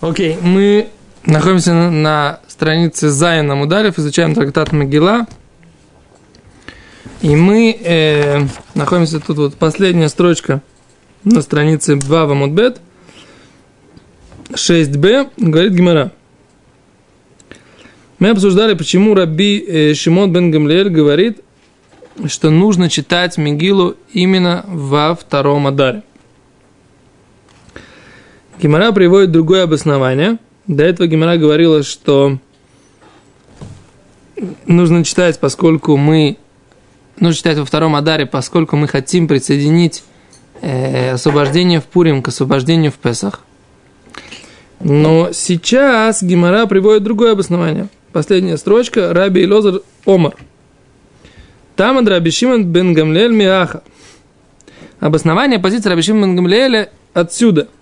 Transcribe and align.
Окей, 0.00 0.38
мы 0.40 0.88
находимся 1.26 1.74
на, 1.74 1.90
на 1.90 2.40
странице 2.48 3.10
Зайна 3.10 3.54
Мударев, 3.54 3.98
изучаем 3.98 4.34
трактат 4.34 4.72
Могила. 4.72 5.26
И 7.20 7.36
мы 7.36 7.78
э, 7.78 8.46
находимся 8.74 9.20
тут 9.20 9.36
вот 9.36 9.54
последняя 9.56 10.08
строчка 10.08 10.62
на 11.24 11.42
странице 11.42 11.96
Бава 11.96 12.32
Мудбет. 12.32 12.80
6b, 14.52 15.32
говорит 15.36 15.72
Гимара. 15.74 16.12
Мы 18.18 18.30
обсуждали, 18.30 18.72
почему 18.72 19.14
Раби 19.14 19.58
э, 19.58 19.92
Шимон 19.92 20.32
бен 20.32 20.50
Гамлиэль 20.50 20.88
говорит, 20.88 21.42
что 22.26 22.48
нужно 22.48 22.88
читать 22.88 23.36
Мигилу 23.36 23.96
именно 24.14 24.64
во 24.66 25.14
втором 25.14 25.66
Адаре. 25.66 26.04
Гимара 28.60 28.92
приводит 28.92 29.32
другое 29.32 29.62
обоснование. 29.62 30.36
До 30.66 30.84
этого 30.84 31.06
Гимара 31.06 31.38
говорила, 31.38 31.82
что 31.82 32.36
нужно 34.66 35.02
читать, 35.02 35.40
поскольку 35.40 35.96
мы 35.96 36.36
нужно 37.18 37.36
читать 37.36 37.56
во 37.56 37.64
втором 37.64 37.96
Адаре, 37.96 38.26
поскольку 38.26 38.76
мы 38.76 38.86
хотим 38.86 39.28
присоединить 39.28 40.04
э, 40.60 41.12
освобождение 41.12 41.80
в 41.80 41.84
Пурим 41.84 42.22
к 42.22 42.28
освобождению 42.28 42.92
в 42.92 42.96
Песах. 42.96 43.40
Но 44.78 45.30
сейчас 45.32 46.22
Гимара 46.22 46.66
приводит 46.66 47.02
другое 47.02 47.32
обоснование. 47.32 47.88
Последняя 48.12 48.58
строчка. 48.58 49.14
Раби 49.14 49.46
Лозер 49.46 49.80
Омар. 50.04 50.36
Там 51.76 51.96
от 51.96 52.06
Раби 52.08 52.30
Шимон 52.30 52.64
бен 52.64 52.92
Гамлель 52.92 53.32
Миаха. 53.32 53.82
Обоснование 54.98 55.58
позиции 55.58 55.88
Раби 55.88 56.02
Шимон 56.02 56.22
бен 56.22 56.36
Гамлеля 56.36 56.90
отсюда– 57.14 57.68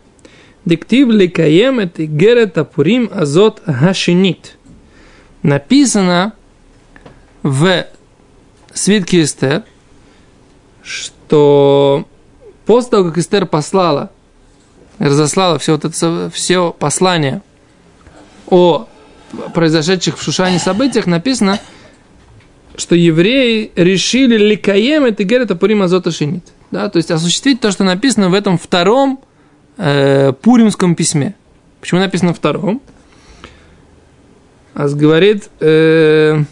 Диктив 0.65 1.09
ликаем 1.09 1.79
это 1.81 2.05
герет 2.05 2.59
апурим 2.59 3.11
азот 3.13 3.63
гашинит. 3.67 4.57
Написано 5.43 6.33
в 7.43 7.87
свитке 8.75 9.23
Эстер, 9.23 9.63
что 10.83 12.07
после 12.67 12.91
того, 12.91 13.05
как 13.05 13.19
Эстер 13.19 13.47
послала, 13.47 14.11
разослала 14.99 15.59
все, 15.59 15.73
вот 15.73 15.85
это, 15.85 16.31
все 16.31 16.73
послание 16.73 17.43
о 18.49 18.89
произошедших 19.55 20.19
в 20.19 20.23
Шушане 20.23 20.59
событиях, 20.59 21.07
написано, 21.07 21.61
что 22.77 22.95
евреи 22.95 23.73
решили 23.77 24.37
ликаем 24.37 25.05
это 25.05 25.25
герет 25.25 25.51
апурим 25.51 25.83
азот 25.83 26.07
ашинит. 26.07 26.45
Да, 26.71 26.89
то 26.89 26.99
есть 26.99 27.11
осуществить 27.11 27.61
то, 27.61 27.71
что 27.71 27.85
написано 27.85 28.29
в 28.29 28.35
этом 28.35 28.59
втором 28.59 29.21
э, 29.79 30.33
Пуримском 30.33 30.95
письме. 30.95 31.35
Почему 31.81 32.01
написано 32.01 32.35
втором? 32.35 32.83
А 34.75 34.89
говорит, 34.89 35.49
э, 35.61 36.43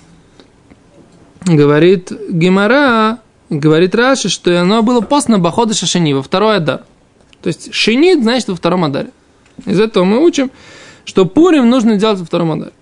говорит 1.45 2.13
Гимара, 2.31 3.19
говорит 3.51 3.95
Раши, 3.95 4.29
что 4.29 4.61
оно 4.61 4.83
было 4.83 5.01
постно 5.01 5.39
Бахода 5.39 5.75
Шашини, 5.75 6.13
во 6.13 6.23
второй 6.23 6.57
Адар. 6.57 6.85
То 7.43 7.49
есть 7.49 7.73
Шинит, 7.73 8.23
значит, 8.23 8.49
во 8.49 8.57
втором 8.57 8.85
Адаре. 8.85 9.11
Из 9.65 9.79
этого 9.79 10.05
мы 10.05 10.25
учим, 10.25 10.51
что 11.05 11.25
Пурим 11.25 11.71
нужно 11.71 11.97
делать 11.97 12.19
во 12.19 12.25
втором 12.25 12.53
Адаре. 12.53 12.73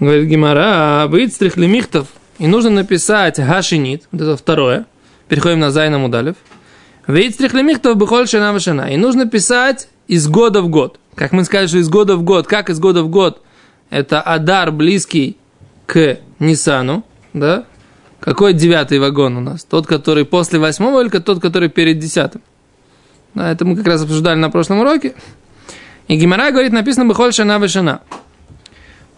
Говорит 0.00 0.28
Гимара, 0.28 1.06
выйдет 1.08 1.56
михтов, 1.56 2.08
и 2.38 2.46
нужно 2.46 2.70
написать 2.70 3.38
Гашинит, 3.38 4.04
вот 4.12 4.20
это 4.20 4.36
второе. 4.36 4.86
Переходим 5.28 5.60
на 5.60 5.70
Зайна 5.70 5.98
Мудалев. 5.98 6.36
И 7.08 8.96
нужно 8.98 9.26
писать 9.26 9.88
из 10.08 10.28
года 10.28 10.60
в 10.60 10.68
год. 10.68 11.00
Как 11.14 11.32
мы 11.32 11.44
сказали, 11.44 11.66
что 11.66 11.78
из 11.78 11.88
года 11.88 12.16
в 12.16 12.22
год. 12.22 12.46
Как 12.46 12.68
из 12.68 12.78
года 12.78 13.02
в 13.02 13.08
год? 13.08 13.40
Это 13.88 14.20
Адар 14.20 14.70
близкий 14.72 15.38
к 15.86 16.18
Нисану, 16.38 17.06
да? 17.32 17.64
Какой 18.20 18.52
девятый 18.52 18.98
вагон 18.98 19.38
у 19.38 19.40
нас? 19.40 19.64
Тот, 19.64 19.86
который 19.86 20.26
после 20.26 20.58
восьмого 20.58 21.00
или 21.00 21.08
тот, 21.08 21.40
который 21.40 21.70
перед 21.70 21.98
десятым? 21.98 22.42
Да, 23.32 23.50
это 23.52 23.64
мы 23.64 23.74
как 23.74 23.86
раз 23.86 24.02
обсуждали 24.02 24.38
на 24.38 24.50
прошлом 24.50 24.80
уроке. 24.80 25.14
И 26.08 26.16
Гимара 26.16 26.50
говорит, 26.50 26.72
написано 26.72 27.08
«Бехоль 27.08 27.32
шана 27.32 27.58
вешана». 27.58 28.02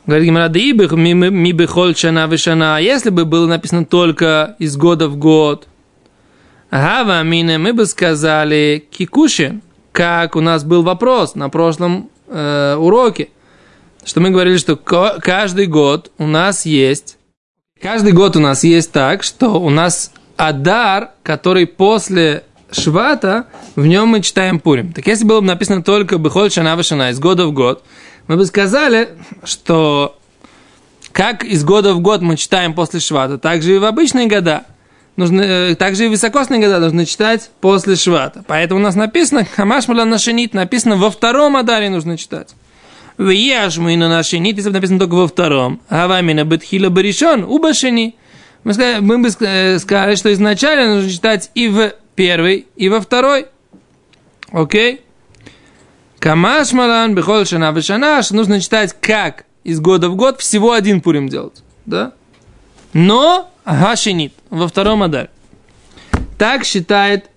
Говорит 0.07 0.27
Гимара, 0.27 0.49
да 0.49 0.61
и 0.61 0.73
ми 0.73 1.53
бехоль 1.53 1.97
шана 1.97 2.29
вешана. 2.29 2.79
Если 2.81 3.11
бы 3.11 3.25
было 3.25 3.47
написано 3.49 3.85
только 3.85 4.55
из 4.61 4.77
года 4.77 5.09
в 5.09 5.17
год, 5.17 5.67
Гава 6.71 7.19
Амина, 7.19 7.59
мы 7.59 7.73
бы 7.73 7.85
сказали 7.85 8.85
кикуши, 8.91 9.61
как 9.91 10.37
у 10.37 10.41
нас 10.41 10.63
был 10.63 10.85
вопрос 10.85 11.35
на 11.35 11.49
прошлом 11.49 12.11
э, 12.29 12.77
уроке, 12.79 13.31
что 14.05 14.21
мы 14.21 14.31
говорили, 14.31 14.57
что 14.57 14.77
каждый 14.77 15.67
год 15.67 16.13
у 16.19 16.29
нас 16.29 16.65
есть, 16.67 17.19
каждый 17.83 18.13
год 18.13 18.37
у 18.37 18.41
нас 18.41 18.63
есть 18.63 18.93
так, 18.93 19.25
что 19.25 19.61
у 19.61 19.69
нас 19.69 20.13
Адар, 20.37 21.11
который 21.25 21.67
после 21.67 22.45
Швата, 22.71 23.47
в 23.75 23.85
нем 23.85 24.07
мы 24.07 24.23
читаем 24.23 24.61
Пурим. 24.61 24.93
Так 24.93 25.09
если 25.09 25.25
было 25.25 25.41
бы 25.41 25.47
написано 25.49 25.83
только 25.83 26.19
Бехоль 26.19 26.53
Шана 26.53 26.77
Вашана 26.77 27.11
из 27.11 27.19
года 27.19 27.47
в 27.47 27.53
год, 27.53 27.83
мы 28.29 28.37
бы 28.37 28.47
сказали, 28.47 29.09
что 29.43 30.17
как 31.11 31.43
из 31.43 31.65
года 31.65 31.95
в 31.95 32.01
год 32.01 32.23
мы 32.23 32.37
читаем 32.37 32.75
после 32.75 33.01
Швата, 33.01 33.39
так 33.39 33.61
же 33.61 33.75
и 33.75 33.79
в 33.79 33.85
обычные 33.85 34.29
года– 34.29 34.67
нужно, 35.17 35.43
э, 35.43 35.75
также 35.75 36.07
и 36.07 36.09
высокосные 36.09 36.61
года 36.61 36.79
нужно 36.81 37.07
читать 37.07 37.51
после 37.61 37.97
швата. 37.97 38.45
Поэтому 38.47 38.81
у 38.81 38.83
нас 38.83 38.95
написано, 38.95 39.45
Хамаш 39.45 39.87
Нашинит, 39.87 40.55
написано 40.55 40.97
во 40.97 41.11
втором 41.11 41.57
Адаре 41.57 41.91
нужно 41.91 42.17
читать. 42.17 42.55
В 43.17 43.29
Яшмуина 43.29 44.09
Нашинит, 44.09 44.57
если 44.57 44.71
бы 44.71 44.75
написано 44.75 44.99
только 44.99 45.15
во 45.15 45.29
втором. 45.29 45.81
Авамина 45.89 46.45
Бетхила 46.45 46.89
Баришон, 46.89 47.45
Убашини. 47.45 48.17
Мы, 48.65 48.75
сказали, 48.75 49.01
мы 49.01 49.19
бы 49.19 49.29
э, 49.41 49.79
сказали, 49.79 50.15
что 50.15 50.33
изначально 50.33 50.97
нужно 50.97 51.11
читать 51.11 51.51
и 51.55 51.69
в 51.69 51.93
первый, 52.15 52.67
и 52.77 52.89
во 52.89 53.01
второй. 53.01 53.47
Окей? 54.53 55.03
Камаш 56.19 56.73
Малан 56.73 57.15
Бехол 57.15 57.47
Шана 57.47 57.73
Вешанаш 57.73 58.31
нужно 58.31 58.61
читать 58.61 58.95
как 59.01 59.45
из 59.65 59.81
года 59.81 60.11
в 60.11 60.17
год, 60.17 60.41
всего 60.41 60.73
один 60.73 61.01
пурим 61.01 61.29
делать. 61.29 61.63
Да? 61.87 62.13
Но 62.93 63.51
Гашинит 63.71 64.33
во 64.51 64.67
втором 64.69 65.03
Адаре. 65.03 65.31
Так 66.39 66.65
считает 66.65 67.31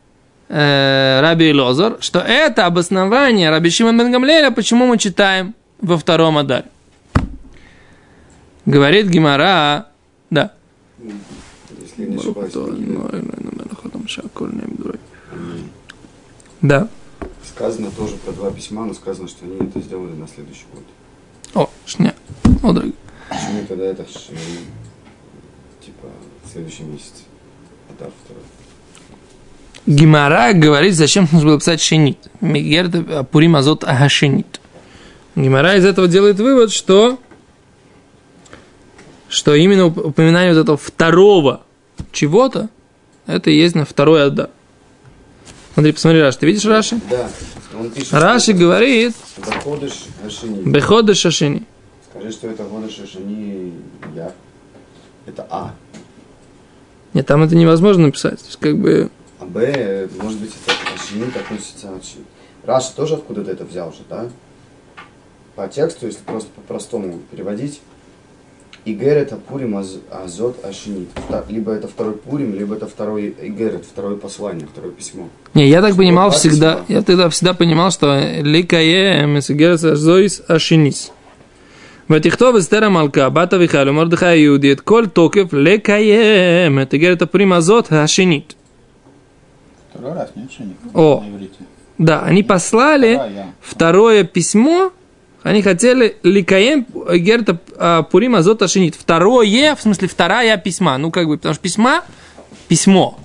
э, 0.49 1.19
Раби 1.21 1.53
Лозор, 1.53 1.97
что 1.99 2.19
это 2.19 2.65
обоснование 2.65 3.49
Раби 3.49 3.69
Шимон 3.69 3.97
бен 3.97 4.11
Гамлеля, 4.11 4.51
почему 4.51 4.85
мы 4.85 4.97
читаем 4.97 5.53
во 5.79 5.97
втором 5.97 6.37
Адаре. 6.37 6.65
Говорит 8.65 9.07
Гимара, 9.07 9.87
да. 10.29 10.53
Да. 16.61 16.87
Сказано 17.43 17.91
тоже 17.91 18.15
про 18.15 18.31
два 18.31 18.51
письма, 18.51 18.85
но 18.85 18.93
сказано, 18.93 19.27
что 19.27 19.45
они 19.45 19.57
это 19.57 19.79
сделали 19.81 20.13
на 20.13 20.27
следующий 20.27 20.65
год. 20.73 20.83
О, 21.53 21.69
шня. 21.85 22.15
О, 22.63 22.71
дорогой. 22.71 22.95
Почему 23.29 23.65
тогда 23.67 23.83
это 23.85 24.05
типа 26.53 26.69
следующий 26.69 26.83
месяц. 26.83 27.23
Этап 27.89 28.11
второй. 28.23 28.43
Гимара 29.85 30.53
говорит, 30.53 30.95
зачем 30.95 31.27
нужно 31.31 31.49
было 31.49 31.59
писать 31.59 31.81
шенит. 31.81 32.17
Мегерта 32.41 33.23
Пурим 33.23 33.55
Азот 33.55 33.83
Агашенит. 33.83 34.61
Гимара 35.35 35.75
из 35.75 35.85
этого 35.85 36.07
делает 36.07 36.39
вывод, 36.39 36.71
что 36.71 37.19
что 39.27 39.55
именно 39.55 39.87
упоминание 39.87 40.53
вот 40.53 40.61
этого 40.61 40.77
второго 40.77 41.63
чего-то, 42.11 42.69
это 43.25 43.49
и 43.49 43.57
есть 43.57 43.73
на 43.73 43.83
второй 43.83 44.27
Ада. 44.27 44.51
Смотри, 45.73 45.91
посмотри, 45.91 46.21
Раши, 46.21 46.37
ты 46.37 46.45
видишь 46.45 46.65
Раши? 46.65 46.99
Да. 47.09 47.29
Он 47.77 47.89
пишет, 47.89 48.13
Раши 48.13 48.53
говорит 48.53 49.15
Беходыш 49.37 50.05
Ашини. 50.23 50.61
Беходыш 50.69 51.25
Ашини. 51.25 51.63
Скажи, 52.11 52.31
что 52.31 52.47
это 52.47 52.63
Ходыш 52.69 52.99
Ашини 52.99 53.73
я. 54.15 54.31
Это 55.25 55.47
А. 55.49 55.73
Нет, 57.13 57.25
там 57.27 57.43
это 57.43 57.55
невозможно 57.55 58.07
написать. 58.07 58.39
То 58.39 58.45
есть, 58.45 58.59
как 58.59 58.77
бы... 58.77 59.09
А 59.39 59.45
Б, 59.45 60.07
может 60.21 60.39
быть, 60.39 60.51
это 60.65 60.75
Ашинит 60.95 61.35
относится 61.35 61.87
к 61.87 62.67
Раша 62.67 62.95
тоже 62.95 63.15
откуда-то 63.15 63.51
это 63.51 63.65
взял 63.65 63.91
же, 63.91 63.99
да? 64.09 64.29
По 65.55 65.67
тексту, 65.67 66.07
если 66.07 66.21
просто 66.21 66.49
по-простому 66.55 67.19
переводить, 67.29 67.81
Игер 68.85 69.17
это 69.17 69.35
Пурим 69.37 69.77
Азот 69.77 70.65
Ашинит. 70.65 71.09
Либо 71.47 71.71
это 71.71 71.87
второй 71.87 72.13
Пурим, 72.13 72.53
либо 72.53 72.75
это 72.75 72.87
второй 72.87 73.35
Игер, 73.41 73.75
это 73.75 73.85
второе 73.85 74.15
послание, 74.15 74.67
второе 74.67 74.91
письмо. 74.91 75.29
Не, 75.53 75.67
я 75.67 75.81
так 75.81 75.95
понимал 75.95 76.31
всегда, 76.31 76.75
письма. 76.75 76.85
я 76.89 77.01
тогда 77.01 77.29
всегда 77.29 77.53
понимал, 77.53 77.91
что 77.91 78.17
Ликае 78.41 79.25
Месигер 79.25 79.73
Азоис 79.73 80.41
Ашинис. 80.47 81.11
Ватихтов 82.07 82.55
эстера 82.57 82.89
малка, 82.89 83.29
бата 83.29 83.57
вихалю, 83.57 83.93
мордыха 83.93 84.33
иудит, 84.45 84.81
коль 84.81 85.09
токев 85.09 85.53
лекаем. 85.53 86.79
Это 86.79 86.97
говорит, 86.97 87.17
это 87.17 87.27
примазот 87.27 87.91
ашинит. 87.91 88.55
Второй 89.91 90.13
раз, 90.13 90.31
нет, 90.35 90.51
шинит? 90.51 90.75
О, 90.93 91.23
да, 91.97 92.23
они 92.23 92.43
послали 92.43 93.13
Вторая. 93.15 93.53
второе 93.61 94.23
письмо, 94.23 94.91
они 95.43 95.61
хотели 95.61 96.17
ликаем 96.23 96.85
герта 97.15 97.55
пурим 98.11 98.35
азот 98.35 98.61
ашинит. 98.63 98.95
Второе, 98.95 99.75
в 99.75 99.81
смысле 99.81 100.07
вторая 100.07 100.57
письма. 100.57 100.97
Ну, 100.97 101.11
как 101.11 101.27
бы, 101.27 101.37
потому 101.37 101.53
что 101.53 101.61
письма, 101.63 102.03
письмо. 102.67 103.17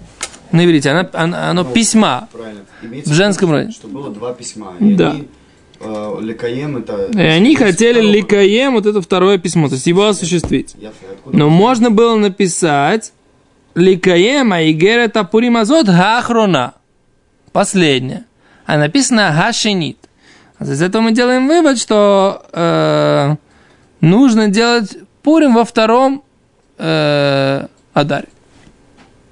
Ну, 0.53 0.63
видите, 0.63 0.91
оно, 0.91 1.09
оно, 1.13 1.65
письма. 1.65 2.29
Правильно. 2.33 2.61
Имеется 2.83 3.11
в 3.11 3.15
женском 3.15 3.51
роде. 3.51 3.71
Что 3.73 3.89
было 3.89 4.11
два 4.11 4.33
письма. 4.33 4.75
да. 4.79 5.11
Они 5.13 5.29
э, 5.81 6.19
Лекаем 6.21 6.77
это... 6.79 7.07
И 7.07 7.21
они 7.21 7.53
из 7.53 7.59
хотели 7.59 8.01
ликаем 8.01 8.75
вот 8.75 8.87
это 8.87 9.01
второе 9.01 9.39
письмо, 9.39 9.69
то 9.69 9.75
есть 9.75 9.87
его 9.87 10.07
осуществить. 10.07 10.75
Но 11.27 11.49
можно 11.49 11.91
было 11.91 12.17
написать 12.17 13.13
ликаем 13.75 14.53
аигер 14.53 14.99
это 14.99 15.25
пурима 15.25 15.65
зот 15.65 15.87
гахрона. 15.87 16.75
Последнее. 17.53 18.25
А 18.67 18.77
написано 18.77 19.35
гашенит. 19.35 19.99
А 20.59 20.65
Из 20.65 20.83
этого 20.83 21.03
мы 21.03 21.13
делаем 21.13 21.47
вывод, 21.47 21.79
что 21.79 22.45
э, 22.53 23.37
нужно 24.01 24.49
делать 24.49 24.99
пурим 25.23 25.55
во 25.55 25.65
втором 25.65 26.23
э, 26.77 27.67
адаре. 27.93 28.29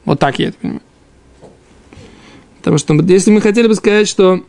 Вот 0.05 0.21
так 0.21 0.39
я 0.39 0.49
это 0.49 0.59
понимаю. 0.59 0.83
Потому 2.59 2.79
что 2.79 2.95
если 2.95 3.31
мы 3.31 3.41
хотели 3.41 3.69
бы 3.69 3.75
сказать, 3.75 4.09
что, 4.09 4.45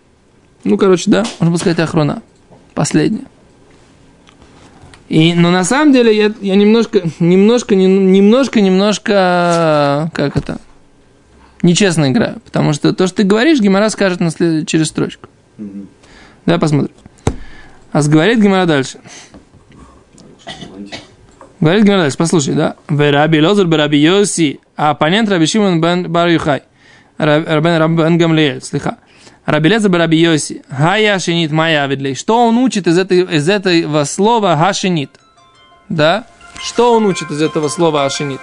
ну, 0.68 0.78
короче, 0.78 1.10
да, 1.10 1.25
можно 1.40 1.58
сказать 1.58 1.80
охрона. 1.80 2.22
Последняя. 2.74 3.25
И, 5.10 5.34
но 5.34 5.52
на 5.52 5.64
самом 5.64 5.94
деле 5.94 6.16
я, 6.16 6.34
я 6.42 6.56
немножко, 6.56 7.02
немножко, 7.19 7.75
не- 7.75 7.86
немножко, 7.88 8.60
немножко, 8.60 10.12
как 10.14 10.36
это, 10.36 10.60
нечестно 11.62 12.12
играю. 12.12 12.42
Потому 12.44 12.74
что 12.74 12.94
то, 12.94 13.08
что 13.08 13.18
ты 13.18 13.24
говоришь, 13.24 13.60
Гимара 13.62 13.90
скажет 13.90 14.19
на 14.19 14.31
след- 14.31 14.68
через 14.68 14.88
строчку. 14.90 15.30
Мгм. 15.58 15.88
Давай 16.46 16.60
посмотрим. 16.60 16.94
А 17.94 18.02
говорит 18.04 18.40
Гимара 18.40 18.66
дальше. 18.66 19.00
Говорит 21.62 21.84
Гимара 21.86 22.02
дальше, 22.02 22.18
послушай, 22.18 22.54
да? 22.54 22.75
Раби 22.90 23.42
Лозер, 23.42 23.69
Раби 23.69 23.98
Йоси, 24.00 24.60
а 24.75 24.92
оппонент 24.92 25.30
Раби 25.30 25.46
Шимон 25.46 25.80
бен 25.81 26.12
Бар 26.12 26.28
Юхай. 26.28 26.64
Рабен 27.18 27.78
Рабен 27.78 28.18
Гамлиэль, 28.18 28.62
слыха. 28.62 28.98
Раби 29.47 30.17
Йоси, 30.17 30.61
Хая 30.69 31.17
Шинит 31.19 31.51
Майя 31.51 31.83
Авидлей. 31.85 32.15
Что 32.15 32.45
он 32.45 32.57
учит 32.57 32.85
из, 32.85 32.97
этой, 32.97 33.21
из 33.38 33.47
этого 33.47 34.03
слова 34.03 34.57
Хашинит? 34.57 35.11
Да? 35.88 36.27
Что 36.61 36.94
он 36.94 37.05
учит 37.05 37.31
из 37.31 37.41
этого 37.41 37.69
слова 37.69 38.05
Ашинит? 38.05 38.41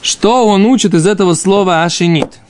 Что 0.00 0.48
он 0.48 0.66
учит 0.66 0.94
из 0.94 1.06
этого 1.06 1.34
слова 1.34 1.84
Ашинит? 1.84 2.40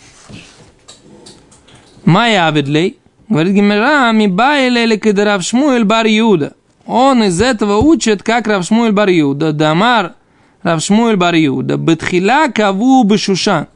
Майя 2.06 2.46
Авидлей. 2.48 2.98
Говорит 3.28 3.52
Гимера, 3.52 4.10
ми 4.12 4.28
байле 4.28 4.96
кедарав 4.96 5.42
Шмуэль 5.42 5.84
бар 5.84 6.06
Юда. 6.06 6.54
Он 6.86 7.24
из 7.24 7.42
этого 7.42 7.76
учит, 7.76 8.22
как 8.22 8.46
Рав 8.46 8.64
Шмуэль 8.64 8.92
бар 8.92 9.10
Юда. 9.10 9.52
Дамар 9.52 10.14
Рав 10.62 10.82
Шмуэль 10.82 11.16
бар 11.16 11.34
Юда. 11.34 11.76
Бетхила 11.76 12.48
каву 12.48 13.04
бешушан. 13.04 13.66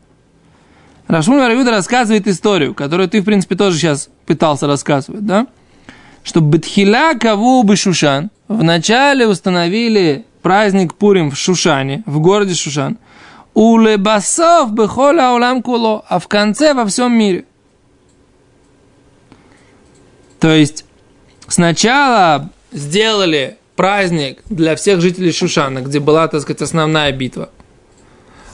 Рав 1.08 1.24
Шмуэль 1.24 1.40
бар 1.40 1.50
Юда 1.52 1.70
рассказывает 1.70 2.26
историю, 2.26 2.74
которую 2.74 3.08
ты, 3.08 3.20
в 3.20 3.24
принципе, 3.24 3.54
тоже 3.54 3.78
сейчас 3.78 4.08
пытался 4.26 4.66
рассказывать, 4.66 5.24
да? 5.24 5.46
Что 6.24 6.40
Бетхила 6.40 7.14
каву 7.18 7.62
бешушан. 7.62 8.30
Вначале 8.48 9.26
установили 9.26 10.24
праздник 10.42 10.94
Пурим 10.94 11.30
в 11.30 11.36
Шушане, 11.36 12.02
в 12.06 12.18
городе 12.18 12.54
Шушан. 12.54 12.98
Улебасов 13.54 14.72
бехола 14.72 15.30
аулам 15.30 15.62
куло. 15.62 16.04
А 16.08 16.18
в 16.18 16.26
конце 16.26 16.74
во 16.74 16.84
всем 16.86 17.16
мире. 17.16 17.44
То 20.40 20.50
есть 20.50 20.84
сначала 21.46 22.50
сделали 22.72 23.58
праздник 23.76 24.42
для 24.50 24.74
всех 24.74 25.00
жителей 25.00 25.32
Шушана, 25.32 25.80
где 25.80 26.00
была, 26.00 26.26
так 26.26 26.42
сказать, 26.42 26.62
основная 26.62 27.12
битва. 27.12 27.50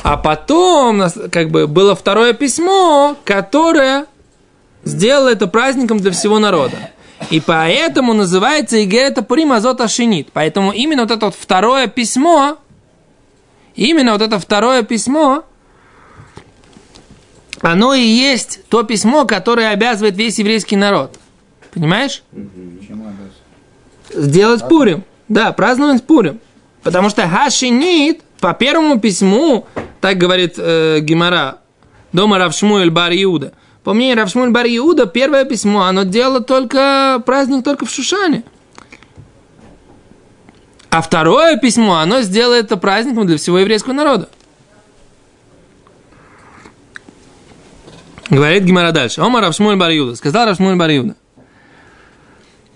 А 0.02 0.16
потом, 0.16 1.02
как 1.30 1.50
бы, 1.50 1.66
было 1.66 1.94
второе 1.94 2.32
письмо, 2.32 3.16
которое 3.24 4.06
сделало 4.84 5.28
это 5.28 5.46
праздником 5.46 5.98
для 5.98 6.10
всего 6.10 6.38
народа. 6.38 6.90
И 7.30 7.40
поэтому 7.40 8.12
называется 8.14 8.82
Игерета 8.82 9.22
Пурим 9.22 9.52
Азот 9.52 9.80
Ашинит. 9.80 10.30
Поэтому 10.32 10.72
именно 10.72 11.02
вот 11.02 11.12
это 11.12 11.26
вот 11.26 11.36
второе 11.36 11.86
письмо, 11.86 12.58
именно 13.76 14.12
вот 14.12 14.22
это 14.22 14.40
второе 14.40 14.82
письмо, 14.82 15.44
оно 17.60 17.94
и 17.94 18.02
есть 18.02 18.60
то 18.68 18.82
письмо, 18.82 19.24
которое 19.24 19.70
обязывает 19.70 20.16
весь 20.16 20.38
еврейский 20.40 20.74
народ. 20.74 21.16
Понимаешь? 21.72 22.24
Сделать 24.10 24.68
Пурим. 24.68 25.04
Да, 25.28 25.52
праздновать 25.52 26.04
Пурим. 26.04 26.40
Потому 26.82 27.08
что 27.08 27.28
Хашинит 27.28 28.22
по 28.42 28.54
первому 28.54 28.98
письму, 28.98 29.68
так 30.00 30.18
говорит 30.18 30.54
э, 30.58 30.98
Гимара, 31.00 31.58
дома 32.12 32.38
Равшмуэль 32.38 32.90
Бар 32.90 33.12
Иуда. 33.12 33.52
По 33.84 33.94
мнению 33.94 34.16
Равшмуэль 34.16 34.50
Бар 34.50 34.66
Иуда, 34.66 35.06
первое 35.06 35.44
письмо, 35.44 35.82
оно 35.84 36.02
делало 36.02 36.40
только 36.40 37.22
праздник 37.24 37.64
только 37.64 37.86
в 37.86 37.90
Шушане. 37.90 38.42
А 40.90 41.00
второе 41.00 41.56
письмо, 41.56 41.98
оно 41.98 42.22
сделает 42.22 42.66
это 42.66 42.76
праздником 42.76 43.28
для 43.28 43.36
всего 43.36 43.60
еврейского 43.60 43.92
народа. 43.92 44.28
Говорит 48.28 48.64
Гимара 48.64 48.90
дальше. 48.90 49.22
Ома 49.22 49.40
Равшмуэль 49.40 49.78
Бар 49.78 49.92
Иуда. 49.92 50.16
Сказал 50.16 50.46
Равшмуэль 50.46 50.76
Бар 50.76 50.90
Иуда. 50.90 51.14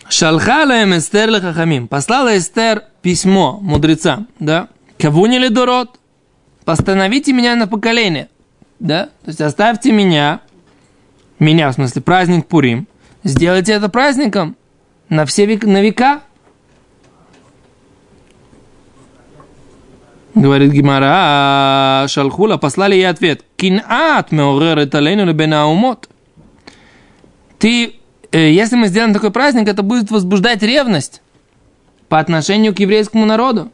Шалхала 0.08 0.84
Эстер 0.96 1.28
лехахамим. 1.28 1.88
Послала 1.88 2.38
Эстер 2.38 2.84
письмо 3.02 3.58
мудрецам, 3.60 4.28
да? 4.38 4.68
Не 4.98 5.48
дурот? 5.50 5.98
Постановите 6.64 7.32
меня 7.32 7.54
на 7.54 7.68
поколение, 7.68 8.28
да? 8.80 9.06
То 9.24 9.28
есть 9.28 9.40
оставьте 9.40 9.92
меня, 9.92 10.40
меня, 11.38 11.70
в 11.70 11.74
смысле, 11.74 12.02
праздник 12.02 12.46
Пурим. 12.46 12.88
Сделайте 13.22 13.72
это 13.72 13.88
праздником 13.88 14.56
на 15.08 15.26
все 15.26 15.46
век, 15.46 15.64
на 15.64 15.80
века. 15.80 16.22
Говорит 20.34 20.72
Гимара, 20.72 21.06
«А, 21.08 22.06
Шалхула, 22.08 22.56
послали 22.58 22.94
ей 22.94 23.08
ответ. 23.08 23.42
Кинат 23.56 24.32
меорер 24.32 24.86
алейну 24.92 25.24
лебена 25.24 25.66
умот. 25.66 26.10
Ты, 27.58 27.94
э, 28.32 28.50
если 28.52 28.76
мы 28.76 28.88
сделаем 28.88 29.14
такой 29.14 29.30
праздник, 29.30 29.66
это 29.66 29.82
будет 29.82 30.10
возбуждать 30.10 30.62
ревность 30.62 31.22
по 32.08 32.18
отношению 32.18 32.74
к 32.74 32.80
еврейскому 32.80 33.24
народу. 33.24 33.70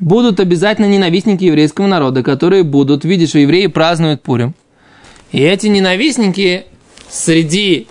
Будут 0.00 0.38
обязательно 0.38 0.86
ненавистники 0.86 1.44
еврейского 1.44 1.86
народа, 1.86 2.22
которые 2.22 2.62
будут 2.62 3.04
видеть, 3.04 3.30
что 3.30 3.38
евреи 3.38 3.66
празднуют 3.66 4.22
Пурим. 4.22 4.54
И 5.32 5.42
эти 5.42 5.66
ненавистники 5.66 6.66
среди 7.08 7.88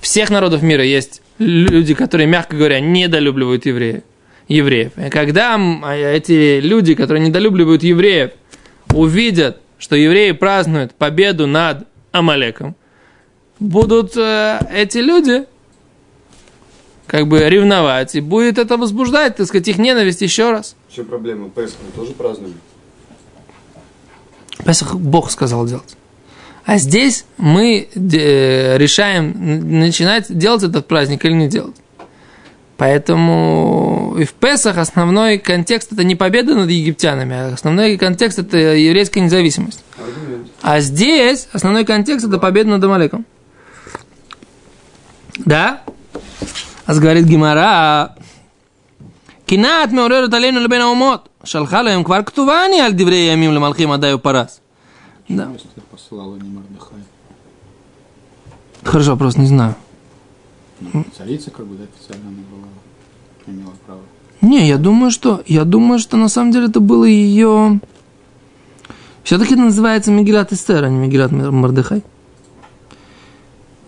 всех 0.00 0.30
народов 0.30 0.62
мира 0.62 0.82
есть 0.82 1.22
люди, 1.38 1.94
которые, 1.94 2.26
мягко 2.26 2.56
говоря, 2.56 2.80
недолюбливают 2.80 3.66
евреев. 3.66 4.02
евреев. 4.48 4.92
И 4.96 5.10
когда 5.10 5.56
а, 5.56 5.94
эти 5.94 6.60
люди, 6.60 6.94
которые 6.94 7.26
недолюбливают 7.26 7.82
евреев, 7.82 8.30
увидят, 8.94 9.60
что 9.78 9.96
евреи 9.96 10.32
празднуют 10.32 10.94
победу 10.94 11.46
над 11.46 11.86
Амалеком, 12.10 12.74
будут 13.60 14.16
э, 14.16 14.60
эти 14.74 14.98
люди 14.98 15.44
как 17.06 17.26
бы 17.26 17.40
ревновать, 17.48 18.14
и 18.14 18.20
будет 18.20 18.58
это 18.58 18.76
возбуждать, 18.76 19.36
так 19.36 19.46
сказать, 19.46 19.68
их 19.68 19.78
ненависть 19.78 20.22
еще 20.22 20.50
раз. 20.50 20.74
Все 20.88 21.04
проблема. 21.04 21.50
Песх 21.50 21.76
мы 21.84 21.92
тоже 21.92 22.12
празднуем. 22.12 22.54
Песах 24.64 24.94
Бог 24.94 25.30
сказал 25.30 25.66
делать. 25.66 25.96
А 26.64 26.76
здесь 26.76 27.24
мы 27.38 27.88
э, 27.94 28.76
решаем, 28.76 29.80
начинать 29.80 30.26
делать 30.28 30.62
этот 30.62 30.86
праздник 30.86 31.24
или 31.24 31.32
не 31.32 31.48
делать. 31.48 31.76
Поэтому 32.76 34.14
и 34.18 34.24
в 34.24 34.34
Песах 34.34 34.78
основной 34.78 35.38
контекст 35.38 35.92
это 35.92 36.04
не 36.04 36.14
победа 36.14 36.54
над 36.54 36.70
египтянами, 36.70 37.34
а 37.34 37.54
основной 37.54 37.96
контекст 37.96 38.38
это 38.38 38.56
еврейская 38.58 39.20
независимость. 39.20 39.82
Аргумент. 39.96 40.48
А 40.62 40.80
здесь 40.80 41.48
основной 41.52 41.84
контекст 41.84 42.26
это 42.26 42.38
победа 42.38 42.70
над 42.70 42.84
Амалеком. 42.84 43.24
Да? 45.38 45.82
А 46.84 46.94
говорит 46.94 47.24
Гимара, 47.24 48.14
Кинат 49.48 49.92
меуререт 49.92 50.34
алейну 50.34 50.60
лебен 50.60 50.82
аумот. 50.82 51.30
Шалха 51.42 51.80
лаем 51.82 52.04
квар 52.04 52.22
ктувани 52.22 52.80
аль 52.80 52.92
диврей 52.94 53.30
ямим 53.30 53.52
лемалхим 53.52 53.90
адаю 53.90 54.18
парас. 54.18 54.60
Да. 55.26 55.48
Послала 55.90 56.36
не 56.36 56.50
вопрос, 59.08 59.38
не 59.38 59.46
знаю. 59.46 59.74
Ну, 60.80 61.04
царица 61.16 61.50
как 61.50 61.66
бы 61.66 61.76
да, 61.76 61.84
официально 61.84 62.28
она 62.28 62.42
была, 62.50 62.68
имела 63.46 63.72
право. 63.86 64.02
Не, 64.42 64.68
я 64.68 64.76
думаю, 64.76 65.10
что, 65.10 65.42
я 65.46 65.64
думаю, 65.64 65.98
что 65.98 66.18
на 66.18 66.28
самом 66.28 66.52
деле 66.52 66.66
это 66.66 66.80
было 66.80 67.04
ее... 67.04 67.80
Все-таки 69.24 69.54
это 69.54 69.62
называется 69.62 70.10
Мегилат 70.12 70.52
Эстер, 70.52 70.84
а 70.84 70.88
не 70.88 70.96
Мегилат 70.96 71.32
Мордыхай. 71.32 72.02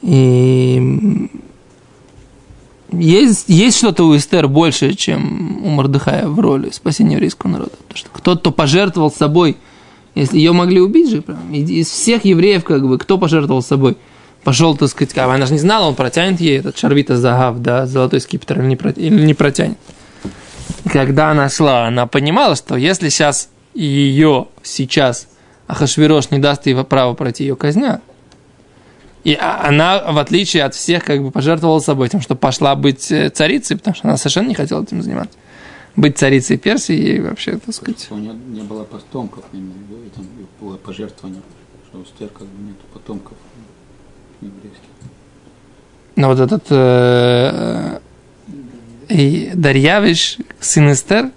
И 0.03 1.31
есть, 2.93 3.45
есть 3.49 3.79
что-то 3.79 4.05
у 4.05 4.17
Эстер 4.17 4.49
больше, 4.49 4.95
чем 4.95 5.65
у 5.65 5.69
Мордыхая 5.71 6.27
в 6.27 6.39
роли 6.41 6.71
спасения 6.71 7.15
еврейского 7.15 7.51
народа. 7.51 7.73
Потому 7.89 7.97
что 7.97 8.09
кто-то 8.13 8.51
пожертвовал 8.51 9.11
собой, 9.11 9.57
если 10.15 10.39
ее 10.39 10.53
могли 10.53 10.81
убить 10.81 11.11
же, 11.11 11.23
прям, 11.23 11.53
из 11.53 11.89
всех 11.89 12.25
евреев, 12.25 12.65
как 12.65 12.87
бы, 12.87 12.99
кто 12.99 13.19
пожертвовал 13.19 13.63
собой? 13.63 13.97
Пошел, 14.43 14.77
так 14.77 14.89
сказать, 14.89 15.17
а 15.19 15.33
она 15.33 15.47
же 15.47 15.53
не 15.53 15.59
знала, 15.59 15.87
он 15.87 15.95
протянет 15.95 16.41
ей 16.41 16.59
этот 16.59 16.79
шарвита 16.79 17.17
загав, 17.17 17.59
да, 17.59 17.87
золотой 17.87 18.21
скипетр 18.21 18.59
или 18.61 18.69
не, 18.69 18.77
протя- 18.77 19.01
или 19.01 19.25
не 19.25 19.35
протянет. 19.35 19.77
Когда 20.91 21.31
она 21.31 21.49
шла, 21.51 21.87
она 21.87 22.07
понимала, 22.07 22.57
что 22.57 22.77
если 22.77 23.11
сейчас 23.11 23.51
ее 23.75 24.49
сейчас 24.63 25.29
Ахашвирош 25.67 26.31
не 26.31 26.39
даст 26.39 26.67
ей 26.67 26.75
право 26.75 27.15
пройти 27.15 27.45
ее 27.45 27.55
казня, 27.55 28.01
и 29.25 29.35
а- 29.35 29.67
она, 29.69 30.13
в 30.13 30.19
отличие 30.19 30.65
от 30.65 30.75
всех, 30.75 31.05
как 31.05 31.23
бы 31.23 31.31
пожертвовала 31.31 31.81
собой 31.81 32.09
тем, 32.09 32.21
что 32.21 32.35
пошла 32.35 32.75
быть 32.75 33.11
э, 33.13 33.29
царицей, 33.31 33.77
потому 33.77 33.95
что 33.95 34.09
она 34.09 34.17
совершенно 34.17 34.49
не 34.49 34.55
хотела 34.55 34.83
этим 34.83 35.03
заниматься. 35.03 35.37
Быть 35.97 36.17
царицей 36.19 36.57
Персии 36.57 36.95
ей 36.95 37.21
вообще, 37.21 37.59
так 37.59 37.75
сказать. 37.75 38.07
У 38.11 38.17
нее 38.17 38.33
не 38.33 38.63
было 38.63 38.85
потомков, 38.85 39.45
я 39.53 39.59
имею 39.59 39.75
в 39.75 39.91
виду, 39.91 40.03
и 40.07 40.09
там 40.11 40.27
было 40.61 40.77
пожертвование, 40.77 41.43
что 41.89 41.99
у 42.01 42.05
Стер 42.05 42.29
как 42.29 42.47
бы 42.47 42.63
нет 42.69 42.77
потомков 42.93 43.37
еврейских. 44.41 44.81
Но 46.17 46.29
вот 46.29 46.39
этот 46.41 46.65
э, 46.71 47.99
и 49.09 49.51
Дарьявиш, 49.55 50.39
сын 50.61 50.93
Эстер, 50.93 51.31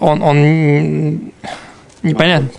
он, 0.00 0.22
он 0.22 0.36
н- 0.38 1.32
непонятно. 2.02 2.50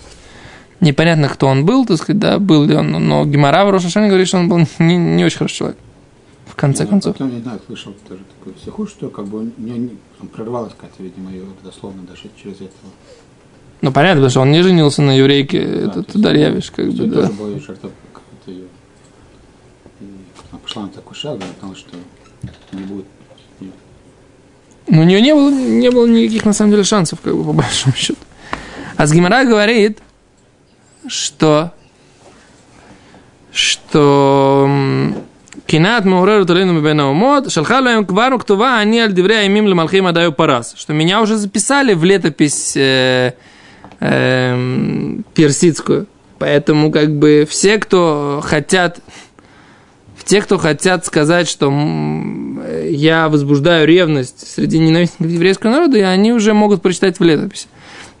Непонятно, 0.80 1.28
кто 1.28 1.46
он 1.46 1.64
был, 1.66 1.84
так 1.84 1.98
сказать, 1.98 2.18
да, 2.18 2.38
был 2.38 2.64
ли 2.64 2.74
он, 2.74 2.90
но 2.90 3.24
Гимара 3.26 3.64
в 3.66 3.70
Рошашане 3.70 4.08
говорит, 4.08 4.28
что 4.28 4.38
он 4.38 4.48
был 4.48 4.58
не, 4.78 4.96
не 4.96 5.24
очень 5.24 5.36
хороший 5.38 5.56
человек. 5.56 5.78
В 6.46 6.54
конце 6.54 6.84
Я 6.84 6.88
концов. 6.90 7.12
Потом, 7.16 7.34
не 7.34 7.42
знаю, 7.42 7.60
слышал 7.66 7.94
тоже 8.08 8.22
такую 8.38 8.56
стиху, 8.56 8.86
что 8.86 9.08
как 9.08 9.26
бы 9.26 9.40
у 9.40 9.42
нее 9.60 9.78
не- 9.78 9.96
там 10.18 10.28
прорвалась 10.28 10.72
какая-то, 10.74 11.02
видимо, 11.02 11.30
ее 11.30 11.44
дословно 11.62 12.02
даже 12.02 12.22
через 12.42 12.56
этого. 12.56 12.90
Ну, 13.82 13.92
понятно, 13.92 14.16
потому 14.16 14.30
что 14.30 14.40
он 14.40 14.50
не 14.50 14.62
женился 14.62 15.00
на 15.02 15.12
еврейке, 15.16 15.60
Да, 15.64 15.76
этот 15.90 16.06
то 16.06 16.12
есть 16.12 16.22
Дарьявиш, 16.22 16.70
как 16.70 16.86
бы, 16.92 17.06
да. 17.06 17.22
тоже 17.22 17.32
была 17.34 17.48
ее 17.50 17.60
жертва 17.60 17.90
какой-то 18.12 18.50
ее. 18.50 18.64
И 20.00 20.04
она 20.50 20.58
пошла 20.60 20.82
на 20.82 20.88
такой 20.88 21.14
шаг, 21.14 21.36
она 21.36 21.44
знала, 21.60 21.76
что 21.76 21.96
не 22.72 22.82
будет. 22.84 23.04
Ну, 24.88 25.02
у 25.02 25.04
нее 25.04 25.20
не 25.20 25.34
было, 25.34 25.50
не 25.50 25.90
было 25.90 26.06
никаких, 26.06 26.44
на 26.44 26.52
самом 26.52 26.72
деле, 26.72 26.84
шансов, 26.84 27.20
как 27.20 27.36
бы, 27.36 27.44
по 27.44 27.52
большому 27.52 27.94
счету. 27.94 28.18
А 28.96 29.06
с 29.06 29.12
Гимара 29.12 29.44
говорит, 29.44 29.98
что 31.06 31.72
что 33.52 34.68
кинат 35.66 36.04
маурер 36.04 36.44
талину 36.44 36.72
мибена 36.72 37.10
умот, 37.10 37.52
шалха 37.52 37.80
лаем 37.80 38.04
квару 38.04 38.38
ктува, 38.38 38.78
они 38.78 39.00
аль 39.00 39.12
диврея 39.12 39.46
имим 39.46 39.66
лемалхим 39.66 40.06
адаю 40.06 40.32
парас. 40.32 40.74
Что 40.76 40.92
меня 40.92 41.20
уже 41.20 41.36
записали 41.36 41.94
в 41.94 42.04
летопись 42.04 42.76
э, 42.76 43.32
эм, 44.00 45.24
персидскую. 45.34 46.06
Поэтому, 46.38 46.90
как 46.90 47.14
бы, 47.16 47.46
все, 47.48 47.78
кто 47.78 48.40
хотят 48.42 49.00
те, 50.24 50.40
кто 50.40 50.58
хотят 50.58 51.04
сказать, 51.04 51.48
что 51.48 51.72
э, 51.72 52.88
я 52.92 53.28
возбуждаю 53.28 53.86
ревность 53.86 54.48
среди 54.54 54.78
ненавистников 54.78 55.26
еврейского 55.32 55.72
народа, 55.72 55.98
и 55.98 56.02
они 56.02 56.32
уже 56.32 56.54
могут 56.54 56.82
прочитать 56.82 57.18
в 57.18 57.24
летописи. 57.24 57.66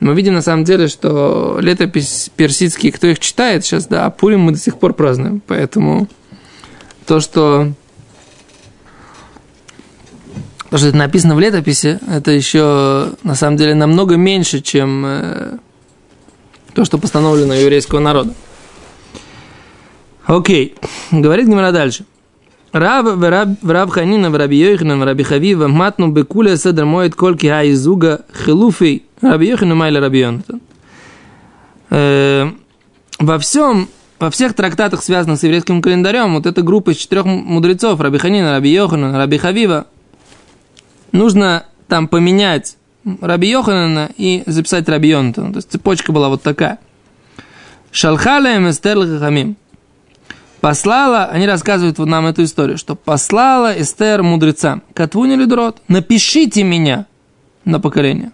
Мы 0.00 0.14
видим 0.14 0.32
на 0.32 0.42
самом 0.42 0.64
деле, 0.64 0.88
что 0.88 1.58
летопись 1.60 2.30
персидские, 2.34 2.90
кто 2.90 3.06
их 3.06 3.18
читает 3.18 3.64
сейчас, 3.64 3.86
да, 3.86 4.06
а 4.06 4.10
Пурим 4.10 4.40
мы 4.40 4.52
до 4.52 4.58
сих 4.58 4.78
пор 4.78 4.94
празднуем. 4.94 5.42
Поэтому 5.46 6.08
то, 7.06 7.20
что 7.20 7.72
то, 10.70 10.78
что 10.78 10.88
это 10.88 10.96
написано 10.96 11.34
в 11.34 11.40
летописи, 11.40 11.98
это 12.08 12.30
еще 12.30 13.12
на 13.24 13.34
самом 13.34 13.56
деле 13.58 13.74
намного 13.74 14.16
меньше, 14.16 14.60
чем 14.60 15.04
э, 15.04 15.58
то, 16.72 16.84
что 16.84 16.96
постановлено 16.96 17.54
еврейского 17.54 17.98
народа. 17.98 18.32
Окей, 20.24 20.76
говорит 21.10 21.46
Гимара 21.46 21.72
дальше. 21.72 22.04
Рав, 22.72 23.20
раб, 23.20 23.48
раб 23.64 23.90
Ханина, 23.90 24.30
Раби 24.30 24.56
Йоханан, 24.58 25.02
Раби 25.02 25.24
Хавива, 25.24 25.66
матну 25.66 26.12
бекуля 26.12 26.56
седр 26.56 26.84
моет 26.84 27.16
кольки 27.16 27.48
хаизуга 27.48 28.24
хилуфей, 28.46 29.02
Раби 29.20 29.48
Йохану 29.48 29.74
майля 29.74 30.00
Раби. 30.00 30.26
Э, 31.90 32.50
Во 33.18 33.38
всем, 33.38 33.88
во 34.18 34.30
всех 34.30 34.54
трактатах, 34.54 35.02
связанных 35.02 35.38
с 35.38 35.42
еврейским 35.42 35.82
календарем, 35.82 36.34
вот 36.34 36.46
эта 36.46 36.62
группа 36.62 36.90
из 36.90 36.96
четырех 36.96 37.26
мудрецов, 37.26 38.00
Раби 38.00 38.18
Ханина, 38.18 38.52
Раби 38.52 38.70
Йоханан, 38.70 39.14
Раби 39.14 39.36
Хавива, 39.38 39.86
нужно 41.12 41.66
там 41.86 42.08
поменять 42.08 42.76
Раби 43.20 43.48
Йоханана 43.50 44.10
и 44.16 44.42
записать 44.46 44.88
Раби 44.88 45.10
Йонатана. 45.10 45.52
То 45.52 45.56
есть 45.58 45.70
цепочка 45.70 46.12
была 46.12 46.28
вот 46.28 46.42
такая. 46.42 46.78
Шалхалем 47.92 48.70
эстер 48.70 48.96
лахамим. 48.98 49.56
Послала, 50.60 51.24
они 51.24 51.46
рассказывают 51.46 51.98
вот 51.98 52.06
нам 52.06 52.26
эту 52.26 52.44
историю, 52.44 52.76
что 52.76 52.94
послала 52.94 53.80
Эстер 53.80 54.22
мудрецам, 54.22 54.82
Катвуни 54.92 55.34
Лидурот, 55.34 55.80
напишите 55.88 56.62
меня 56.64 57.06
на 57.64 57.80
поколение. 57.80 58.30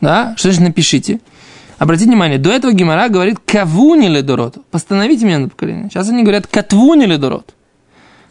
Да? 0.00 0.34
Что 0.36 0.48
значит 0.48 0.62
напишите? 0.62 1.20
Обратите 1.78 2.10
внимание, 2.10 2.38
до 2.38 2.50
этого 2.50 2.72
Гимара 2.72 3.08
говорит 3.08 3.38
Кавуни 3.44 4.08
Лидурот, 4.08 4.56
постановите 4.70 5.24
меня 5.24 5.38
на 5.38 5.48
поколение. 5.48 5.88
Сейчас 5.88 6.08
они 6.08 6.22
говорят 6.22 6.48
Катвуни 6.48 7.04
Лидурот. 7.04 7.54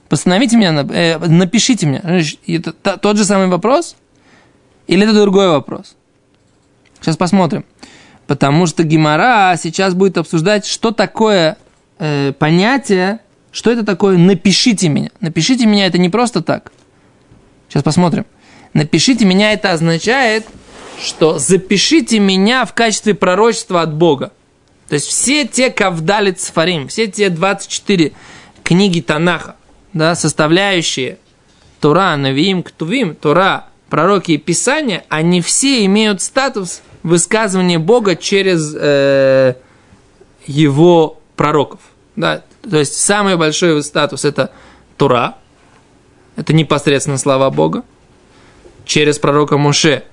Постановите 0.10 0.58
меня, 0.58 0.72
на, 0.72 0.94
э, 0.94 1.18
напишите 1.18 1.86
меня. 1.86 2.02
Это 2.46 2.98
тот 2.98 3.18
же 3.18 3.26
самый 3.26 3.48
вопрос? 3.48 3.96
Или 4.88 5.04
это 5.04 5.14
другой 5.14 5.50
вопрос? 5.50 5.96
Сейчас 7.00 7.18
посмотрим. 7.18 7.66
Потому 8.26 8.66
что 8.68 8.84
Гимара 8.84 9.56
сейчас 9.58 9.94
будет 9.94 10.18
обсуждать, 10.18 10.66
что 10.66 10.92
такое 10.92 11.58
э, 12.00 12.34
понятие, 12.38 13.20
что 13.52 13.72
это 13.72 13.86
такое 13.86 14.18
«напишите 14.18 14.90
меня». 14.90 15.10
«Напишите 15.22 15.66
меня» 15.66 15.88
это 15.88 15.98
не 15.98 16.10
просто 16.10 16.42
так. 16.42 16.72
Сейчас 17.70 17.84
посмотрим. 17.84 18.26
«Напишите 18.74 19.26
меня» 19.26 19.54
это 19.54 19.72
означает, 19.72 20.46
что 21.02 21.38
запишите 21.40 22.20
меня 22.20 22.66
в 22.66 22.74
качестве 22.74 23.14
пророчества 23.14 23.82
от 23.82 23.94
Бога. 23.94 24.32
То 24.88 24.96
есть 24.96 25.08
все 25.08 25.46
те 25.46 25.70
кавдалит 25.70 26.40
сфарим, 26.40 26.88
все 26.88 27.08
те 27.08 27.30
24 27.30 28.14
книги 28.64 29.02
Танаха, 29.02 29.56
да, 29.94 30.16
составляющие 30.16 31.20
Тора, 31.82 32.16
Навиим, 32.16 32.64
Ктувим, 32.64 33.16
Тора, 33.16 33.66
пророки 33.90 34.32
и 34.32 34.38
Писания, 34.38 35.06
они 35.10 35.42
все 35.42 35.86
имеют 35.86 36.22
статус 36.22 36.82
высказывания 37.04 37.80
Бога 37.80 38.16
через 38.16 38.76
э, 38.76 39.56
его 40.46 41.20
пророков. 41.36 41.80
Да? 42.16 42.44
То 42.70 42.78
есть 42.78 42.98
самый 43.00 43.38
большой 43.38 43.82
статус 43.84 44.26
это 44.26 44.52
Тора, 44.98 45.36
это 46.36 46.54
непосредственно 46.54 47.18
слова 47.18 47.50
Бога, 47.50 47.84
через 48.86 49.20
пророка 49.20 49.58
Моше. 49.58 50.04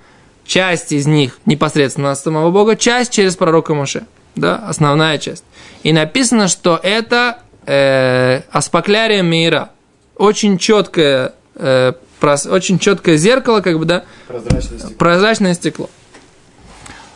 Часть 0.44 0.92
из 0.92 1.06
них 1.06 1.38
непосредственно 1.46 2.10
от 2.12 2.18
самого 2.18 2.50
Бога, 2.50 2.76
часть 2.76 3.12
через 3.12 3.34
пророка 3.36 3.74
Моше. 3.74 4.04
Да, 4.36 4.56
основная 4.56 5.18
часть. 5.18 5.44
И 5.82 5.92
написано, 5.92 6.48
что 6.48 6.78
это 6.82 7.38
э, 7.66 8.42
аспаклярия 8.50 9.22
мира. 9.22 9.70
Очень 10.16 10.58
четкое, 10.58 11.32
э, 11.54 11.92
прос- 12.20 12.48
очень 12.50 12.78
четкое 12.78 13.16
зеркало, 13.16 13.60
как 13.60 13.78
бы, 13.78 13.84
да, 13.84 14.04
Прозрачное 14.28 14.78
стекло. 14.78 14.96
прозрачное 14.98 15.54
стекло. 15.54 15.90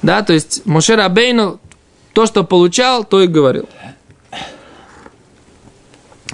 Да, 0.03 0.23
то 0.23 0.33
есть 0.33 0.65
Моше 0.65 0.95
Рабейну 0.97 1.61
то, 2.13 2.25
что 2.27 2.45
получал, 2.45 3.05
то 3.05 3.21
и 3.21 3.27
говорил. 3.27 3.69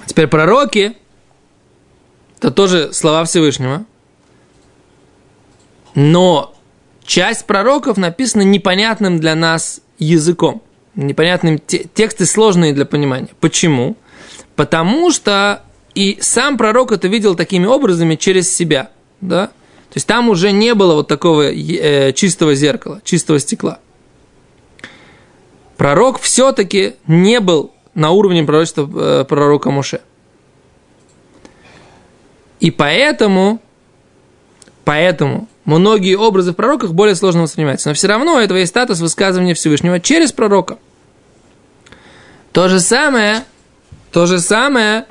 Теперь 0.05 0.27
пророки, 0.27 0.95
это 2.37 2.51
тоже 2.51 2.93
слова 2.93 3.23
Всевышнего. 3.25 3.85
Но 5.95 6.54
часть 7.05 7.45
пророков 7.45 7.97
написана 7.97 8.41
непонятным 8.41 9.19
для 9.19 9.35
нас 9.35 9.81
языком. 9.97 10.61
Непонятным, 10.95 11.59
те- 11.59 11.85
тексты 11.93 12.25
сложные 12.25 12.73
для 12.73 12.85
понимания. 12.85 13.29
Почему? 13.39 13.97
Потому 14.55 15.11
что 15.11 15.61
и 15.93 16.17
сам 16.21 16.57
пророк 16.57 16.91
это 16.91 17.07
видел 17.07 17.35
такими 17.35 17.65
образами 17.65 18.15
через 18.15 18.53
себя. 18.53 18.91
Да? 19.21 19.47
То 19.47 19.97
есть 19.97 20.07
там 20.07 20.29
уже 20.29 20.51
не 20.51 20.73
было 20.73 20.93
вот 20.95 21.07
такого 21.07 21.51
э, 21.53 22.11
чистого 22.13 22.55
зеркала, 22.55 23.01
чистого 23.03 23.39
стекла. 23.39 23.79
Пророк 25.77 26.19
все-таки 26.19 26.95
не 27.07 27.39
был 27.39 27.71
на 27.93 28.11
уровне 28.11 28.43
пророчества 28.43 28.89
э, 28.93 29.25
пророка 29.25 29.71
Моше. 29.71 30.01
И 32.59 32.71
поэтому, 32.71 33.61
поэтому 34.85 35.49
многие 35.65 36.15
образы 36.15 36.53
в 36.53 36.55
пророках 36.55 36.93
более 36.93 37.15
сложно 37.15 37.41
воспринимаются. 37.41 37.89
Но 37.89 37.95
все 37.95 38.07
равно 38.07 38.35
у 38.35 38.39
этого 38.39 38.57
есть 38.57 38.69
статус 38.69 38.99
высказывания 38.99 39.53
Всевышнего 39.53 39.99
через 39.99 40.31
пророка. 40.31 40.77
То 42.53 42.69
же 42.69 42.79
самое, 42.79 43.43
то 44.11 44.27
же 44.27 44.39
самое 44.39 45.05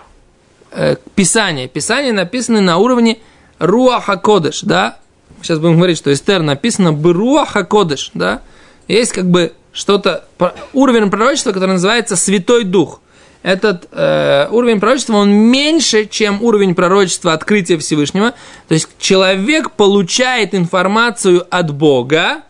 э, 0.71 0.97
Писание. 1.15 1.69
Писание 1.69 2.13
написано 2.13 2.63
на 2.63 2.79
уровне 2.79 3.19
Руаха 3.59 4.17
Кодыш, 4.17 4.63
да? 4.63 4.99
Сейчас 5.43 5.59
будем 5.59 5.77
говорить, 5.77 5.99
что 5.99 6.11
Эстер 6.13 6.41
написано 6.41 6.91
Руаха 7.13 7.65
Кодыш, 7.65 8.13
да? 8.15 8.41
Есть 8.89 9.13
как 9.13 9.29
бы 9.31 9.53
что-то, 9.73 10.25
уровень 10.73 11.11
пророчества, 11.11 11.53
который 11.53 11.73
называется 11.73 12.17
Святой 12.17 12.65
Дух. 12.65 13.01
Этот 13.45 13.89
э, 13.93 14.49
уровень 14.51 14.81
пророчества, 14.81 15.17
он 15.17 15.31
меньше, 15.31 16.07
чем 16.07 16.43
уровень 16.43 16.75
пророчества 16.75 17.35
открытия 17.35 17.77
Всевышнего. 17.77 18.33
То 18.69 18.73
есть 18.73 18.89
человек 18.99 19.73
получает 19.73 20.55
информацию 20.55 21.47
от 21.51 21.71
Бога, 21.71 22.45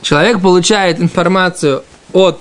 человек 0.00 0.40
получает 0.40 0.98
информацию 0.98 1.84
от 2.14 2.40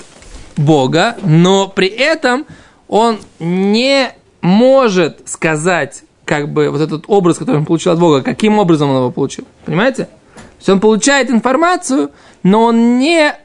Бога, 0.55 1.17
но 1.23 1.67
при 1.67 1.89
этом 1.89 2.45
он 2.87 3.19
не 3.37 4.13
может 4.39 5.27
сказать, 5.27 6.03
как 6.23 6.47
бы, 6.47 6.69
вот 6.69 6.79
этот 6.79 7.03
образ, 7.07 7.37
который 7.37 7.57
он 7.57 7.65
получил 7.65 7.91
от 7.91 7.99
Бога, 7.99 8.21
каким 8.21 8.59
образом 8.59 8.91
он 8.91 8.95
его 8.95 9.11
получил. 9.11 9.43
Понимаете? 9.65 10.05
То 10.05 10.59
есть 10.59 10.69
он 10.69 10.79
получает 10.79 11.29
информацию, 11.29 12.11
но 12.43 12.63
он 12.63 12.97
не 12.97 13.35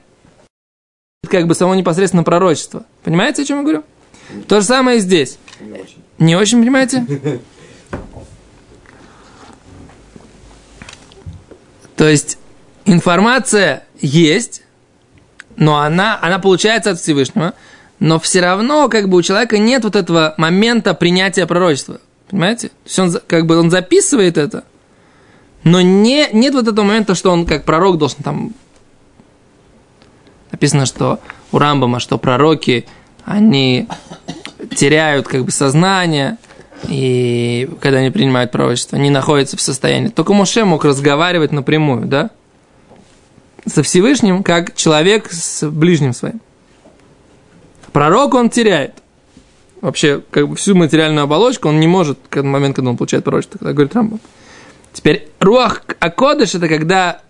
как 1.28 1.48
бы 1.48 1.56
само 1.56 1.74
непосредственно 1.74 2.22
пророчество. 2.22 2.84
Понимаете, 3.02 3.42
о 3.42 3.44
чем 3.44 3.58
я 3.58 3.62
говорю? 3.64 3.82
То 4.48 4.60
же 4.60 4.66
самое 4.66 4.98
и 4.98 5.00
здесь. 5.00 5.38
Не 5.60 5.72
очень. 5.72 6.02
Не 6.18 6.36
очень 6.36 6.60
понимаете? 6.60 7.04
То 11.96 12.08
есть 12.08 12.38
информация 12.84 13.84
есть, 14.00 14.62
но 15.56 15.78
она, 15.78 16.18
она 16.20 16.38
получается 16.38 16.90
от 16.90 16.98
Всевышнего, 16.98 17.54
но 18.00 18.18
все 18.18 18.40
равно 18.40 18.88
как 18.88 19.08
бы 19.08 19.18
у 19.18 19.22
человека 19.22 19.58
нет 19.58 19.84
вот 19.84 19.94
этого 19.94 20.34
момента 20.36 20.94
принятия 20.94 21.46
пророчества. 21.46 22.00
Понимаете? 22.28 22.68
То 22.68 22.74
есть 22.86 22.98
он 22.98 23.12
как 23.26 23.46
бы 23.46 23.58
он 23.58 23.70
записывает 23.70 24.38
это, 24.38 24.64
но 25.64 25.80
не, 25.80 26.28
нет 26.32 26.54
вот 26.54 26.66
этого 26.66 26.84
момента, 26.84 27.14
что 27.14 27.30
он 27.30 27.46
как 27.46 27.64
пророк 27.64 27.98
должен 27.98 28.18
там... 28.24 28.54
Написано, 30.50 30.86
что 30.86 31.20
у 31.50 31.58
Рамбама, 31.58 32.00
что 32.00 32.18
пророки, 32.18 32.86
они 33.24 33.88
теряют 34.76 35.28
как 35.28 35.44
бы 35.44 35.50
сознание, 35.50 36.38
и 36.88 37.68
когда 37.80 37.98
они 37.98 38.10
принимают 38.10 38.50
пророчество, 38.50 38.96
не 38.96 39.10
находятся 39.10 39.56
в 39.56 39.60
состоянии. 39.60 40.08
Только 40.08 40.32
Моше 40.32 40.64
мог 40.64 40.84
разговаривать 40.84 41.52
напрямую, 41.52 42.06
да? 42.06 42.30
Со 43.66 43.82
Всевышним, 43.82 44.42
как 44.42 44.74
человек 44.74 45.30
с 45.30 45.68
ближним 45.68 46.12
своим. 46.12 46.40
Пророк 47.92 48.34
он 48.34 48.50
теряет. 48.50 48.94
Вообще, 49.80 50.22
как 50.30 50.48
бы 50.48 50.56
всю 50.56 50.74
материальную 50.74 51.24
оболочку 51.24 51.68
он 51.68 51.78
не 51.80 51.86
может 51.86 52.18
к 52.28 52.42
момент, 52.42 52.76
когда 52.76 52.90
он 52.90 52.96
получает 52.96 53.24
пророчество, 53.24 53.58
когда 53.58 53.72
говорит 53.72 53.94
Рамбам. 53.94 54.20
Теперь 54.92 55.28
руах 55.40 55.82
акодыш 56.00 56.54
это 56.54 56.68
когда 56.68 57.20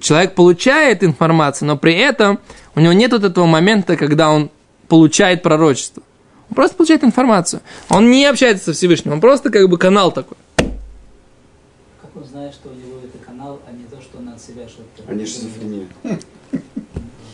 человек 0.00 0.34
получает 0.34 1.02
информацию, 1.02 1.68
но 1.68 1.76
при 1.76 1.94
этом 1.94 2.38
у 2.74 2.80
него 2.80 2.92
нет 2.92 3.12
вот 3.12 3.24
этого 3.24 3.46
момента, 3.46 3.96
когда 3.96 4.30
он 4.30 4.50
получает 4.92 5.42
пророчество. 5.42 6.02
Он 6.50 6.54
просто 6.54 6.76
получает 6.76 7.02
информацию. 7.02 7.62
Он 7.88 8.10
не 8.10 8.26
общается 8.26 8.66
со 8.66 8.72
Всевышним, 8.74 9.14
он 9.14 9.22
просто 9.22 9.48
как 9.48 9.66
бы 9.70 9.78
канал 9.78 10.12
такой. 10.12 10.36
Как 10.58 12.14
он 12.14 12.26
знает, 12.26 12.52
что 12.52 12.68
у 12.68 12.74
него 12.74 12.98
это 13.02 13.16
канал, 13.24 13.58
а 13.66 13.72
не 13.72 13.84
то, 13.84 14.02
что 14.02 14.18
он 14.18 14.28
от 14.28 14.42
себя 14.42 14.68
что-то... 14.68 15.10
Они 15.10 15.24
шизофрения. 15.24 15.88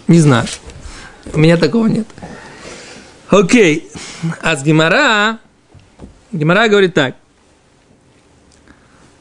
Не 0.06 0.20
знаю. 0.20 0.46
У 1.34 1.38
меня 1.40 1.56
такого 1.56 1.88
нет. 1.88 2.06
Окей. 3.28 3.90
А 4.40 4.54
с 4.54 4.62
Гимара... 4.62 5.40
Гимара 6.30 6.68
говорит 6.68 6.94
так. 6.94 7.16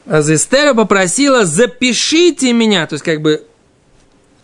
Эстера 0.06 0.74
попросила, 0.74 1.44
запишите 1.44 2.52
меня. 2.52 2.86
То 2.86 2.94
есть, 2.94 3.04
как 3.04 3.20
бы, 3.20 3.44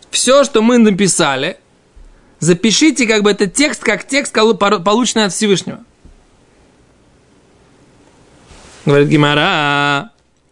все, 0.09 0.43
что 0.43 0.61
мы 0.61 0.79
написали, 0.79 1.59
запишите 2.39 3.07
как 3.07 3.23
бы 3.23 3.31
этот 3.31 3.53
текст, 3.53 3.83
как 3.83 4.07
текст, 4.07 4.33
полученный 4.33 5.25
от 5.25 5.33
Всевышнего. 5.33 5.83
Говорит 8.85 9.07
Гимара, 9.09 10.11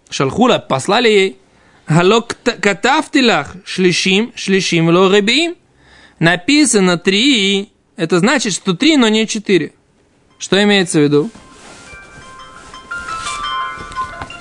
Шалхула, 0.09 0.57
послали 0.57 1.09
ей. 1.09 1.37
Халок 1.85 2.37
катафтилах 2.61 3.55
шлишим, 3.65 4.31
шлишим 4.35 4.89
ло 4.89 5.13
ребиим. 5.13 5.55
Написано 6.17 6.97
три, 6.97 7.69
это 7.97 8.19
значит, 8.19 8.53
что 8.53 8.73
три, 8.73 8.95
но 8.95 9.09
не 9.09 9.27
четыре. 9.27 9.73
Что 10.39 10.63
имеется 10.63 10.99
в 10.99 11.03
виду? 11.03 11.29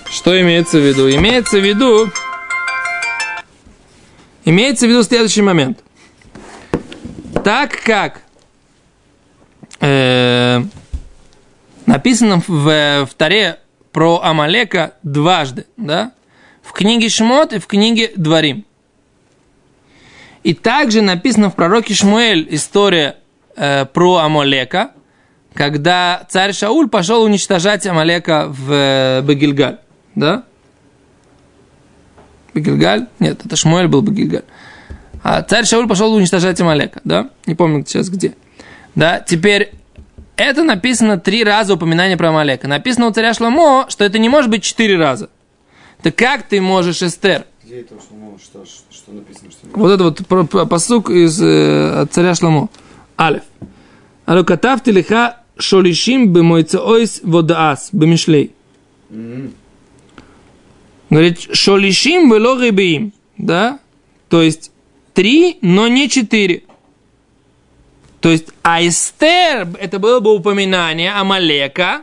Что 0.08 0.40
имеется 0.40 0.78
в 0.78 0.86
виду? 0.86 1.10
Имеется 1.10 1.58
в 1.58 1.64
виду, 1.64 2.10
имеется 4.44 4.86
в 4.86 4.90
виду 4.90 5.02
следующий 5.02 5.42
момент– 5.42 5.80
так 7.44 7.80
как 7.84 8.22
э, 9.80 10.62
написано 11.86 12.42
в, 12.46 13.06
в 13.06 13.14
Таре 13.16 13.58
про 13.92 14.20
Амалека 14.22 14.94
дважды, 15.02 15.66
да? 15.76 16.12
В 16.62 16.72
книге 16.72 17.08
Шмот 17.08 17.52
и 17.52 17.58
в 17.58 17.66
книге 17.66 18.12
Дворим. 18.16 18.64
И 20.42 20.54
также 20.54 21.02
написано 21.02 21.50
в 21.50 21.54
пророке 21.54 21.94
Шмуэль 21.94 22.46
история 22.50 23.16
э, 23.56 23.84
про 23.86 24.18
Амалека, 24.18 24.92
когда 25.54 26.26
царь 26.28 26.52
Шауль 26.52 26.88
пошел 26.88 27.22
уничтожать 27.22 27.86
Амалека 27.86 28.46
в 28.48 28.72
э, 28.72 29.22
Багильгаль, 29.22 29.78
да? 30.14 30.44
Багильгаль? 32.54 33.06
Нет, 33.18 33.44
это 33.44 33.56
Шмуэль 33.56 33.88
был 33.88 34.02
Багильгаль. 34.02 34.44
А 35.22 35.42
царь 35.42 35.64
Шауль 35.64 35.86
пошел 35.86 36.12
уничтожать 36.12 36.60
Амалека, 36.60 37.00
да? 37.04 37.30
Не 37.46 37.54
помню 37.54 37.84
сейчас 37.86 38.08
где. 38.08 38.34
Да, 38.94 39.20
теперь 39.20 39.72
это 40.36 40.64
написано 40.64 41.18
три 41.18 41.44
раза 41.44 41.74
упоминание 41.74 42.16
про 42.16 42.30
Амалека. 42.30 42.66
Написано 42.66 43.06
у 43.06 43.12
царя 43.12 43.32
Шламо, 43.32 43.86
что 43.88 44.04
это 44.04 44.18
не 44.18 44.28
может 44.28 44.50
быть 44.50 44.64
четыре 44.64 44.98
раза. 44.98 45.30
Так 46.02 46.16
как 46.16 46.42
ты 46.42 46.60
можешь, 46.60 47.02
Эстер? 47.02 47.46
Где 47.64 47.82
это 47.82 47.94
Шламо? 47.94 48.38
Что, 48.42 48.64
что 48.90 49.12
написано? 49.12 49.50
Что 49.50 49.68
вот 49.72 49.90
это 49.90 50.26
вот 50.34 50.68
посук 50.68 51.10
из 51.10 51.40
э, 51.40 52.06
царя 52.10 52.34
Шламо. 52.34 52.68
Алиф. 53.18 53.42
Алю 54.26 54.44
катав 54.44 54.84
лиха 54.86 55.42
шолишим 55.56 56.32
бемойцеойс 56.32 57.20
водаас 57.22 57.90
бемишлей. 57.92 58.52
Говорит, 61.10 61.40
шолишим 61.52 62.32
вело 62.32 62.56
рыбиим. 62.56 63.12
Да? 63.36 63.78
То 64.28 64.42
есть, 64.42 64.71
три, 65.14 65.58
но 65.62 65.88
не 65.88 66.08
четыре. 66.08 66.64
То 68.20 68.28
есть 68.28 68.48
Айстер, 68.62 69.68
это 69.80 69.98
было 69.98 70.20
бы 70.20 70.32
упоминание 70.32 71.12
Амалека 71.12 72.02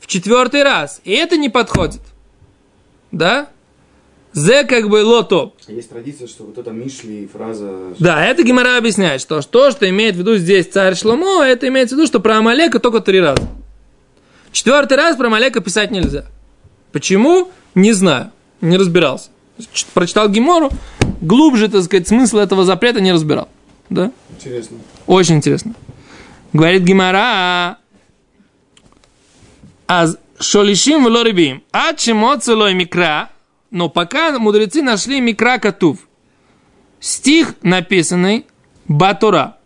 в 0.00 0.06
четвертый 0.06 0.64
раз. 0.64 1.00
И 1.04 1.12
это 1.12 1.36
не 1.36 1.48
подходит. 1.48 2.00
Да? 3.12 3.48
Зе 4.32 4.64
как 4.64 4.88
бы 4.88 5.04
лото. 5.04 5.54
Есть 5.66 5.90
традиция, 5.90 6.28
что 6.28 6.44
вот 6.44 6.58
эта 6.58 6.70
Мишли 6.70 7.26
фраза... 7.26 7.94
Да, 7.98 8.24
это 8.24 8.44
Гимара 8.44 8.76
объясняет, 8.76 9.20
что 9.20 9.40
то, 9.42 9.70
что 9.72 9.88
имеет 9.88 10.14
в 10.14 10.18
виду 10.18 10.36
здесь 10.36 10.66
царь 10.68 10.94
Шломо, 10.94 11.42
это 11.42 11.66
имеется 11.68 11.96
в 11.96 11.98
виду, 11.98 12.06
что 12.06 12.20
про 12.20 12.38
Амалека 12.38 12.78
только 12.78 13.00
три 13.00 13.20
раза. 13.20 13.48
Четвертый 14.52 14.96
раз 14.96 15.16
про 15.16 15.26
Амалека 15.26 15.60
писать 15.60 15.90
нельзя. 15.90 16.26
Почему? 16.92 17.50
Не 17.74 17.92
знаю. 17.92 18.30
Не 18.60 18.76
разбирался. 18.76 19.30
Прочитал 19.94 20.28
Гимору, 20.28 20.70
глубже, 21.20 21.68
так 21.68 21.82
сказать, 21.84 22.08
смысл 22.08 22.38
этого 22.38 22.64
запрета 22.64 23.00
не 23.00 23.12
разбирал. 23.12 23.48
Да? 23.88 24.12
Интересно. 24.30 24.78
Очень 25.06 25.36
интересно. 25.36 25.74
Говорит 26.52 26.82
Гимара, 26.82 27.78
а 29.86 30.06
шолишим 30.38 31.04
в 31.04 31.08
лорибим, 31.08 31.62
а 31.72 31.94
чемоцелой 31.94 32.74
микра, 32.74 33.30
но 33.70 33.88
пока 33.88 34.38
мудрецы 34.38 34.82
нашли 34.82 35.20
микра 35.20 35.58
катув, 35.58 35.98
стих 37.00 37.54
написанный 37.62 38.46
Батура 38.86 39.56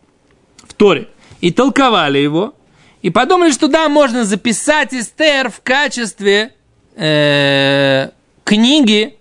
в 0.66 0.74
Торе, 0.74 1.08
и 1.40 1.50
толковали 1.50 2.18
его, 2.18 2.54
и 3.02 3.10
подумали, 3.10 3.50
что 3.50 3.68
да, 3.68 3.88
можно 3.88 4.24
записать 4.24 4.94
Эстер 4.94 5.50
в 5.50 5.60
качестве 5.60 6.54
э, 6.96 8.10
книги 8.44 9.16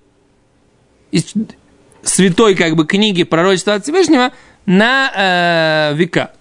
святой 2.03 2.55
как 2.55 2.75
бы 2.75 2.85
книги 2.85 3.23
пророчества 3.23 3.75
от 3.75 3.83
Всевышнего 3.83 4.31
на 4.65 5.11
э, 5.15 5.95
века. 5.95 6.31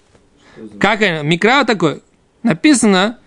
Как 0.79 1.01
Микра 1.23 1.63
такой? 1.63 2.01
Написано 2.43 3.17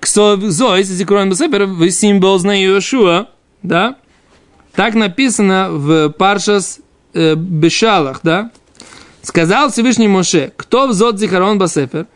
Ксозойс, 0.00 0.86
Зикрон 0.86 1.30
Бесепер, 1.30 1.64
в 1.64 1.90
символ 1.90 2.38
зна 2.38 2.56
Иошуа, 2.56 3.28
да? 3.62 3.96
Так 4.74 4.94
написано 4.94 5.68
в 5.70 6.10
Паршас 6.10 6.80
э, 7.14 7.34
Бешалах, 7.34 8.20
да? 8.22 8.50
Сказал 9.22 9.70
Всевышний 9.70 10.06
Моше, 10.06 10.52
кто 10.56 10.86
взот 10.86 11.18
Зихарон 11.18 11.58
Басефер, 11.58 12.06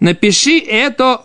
напиши 0.00 0.58
это 0.58 1.22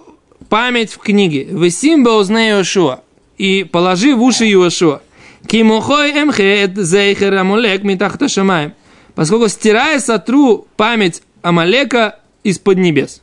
память 0.47 0.93
в 0.93 0.99
книге. 0.99 1.43
Весим 1.43 2.06
баузне 2.06 2.52
Йошуа. 2.52 3.02
И 3.38 3.65
положи 3.65 4.15
в 4.15 4.21
уши 4.21 4.45
Йошуа. 4.45 5.02
Кимухой 5.47 6.12
эмхет 6.12 6.77
зейхер 6.77 7.36
амулек 7.36 7.84
митахта 7.84 8.27
шамаем. 8.27 8.73
Поскольку 9.15 9.47
стирая 9.47 9.99
сотру 9.99 10.67
память 10.75 11.21
Амалека 11.41 12.19
из-под 12.43 12.77
небес. 12.77 13.21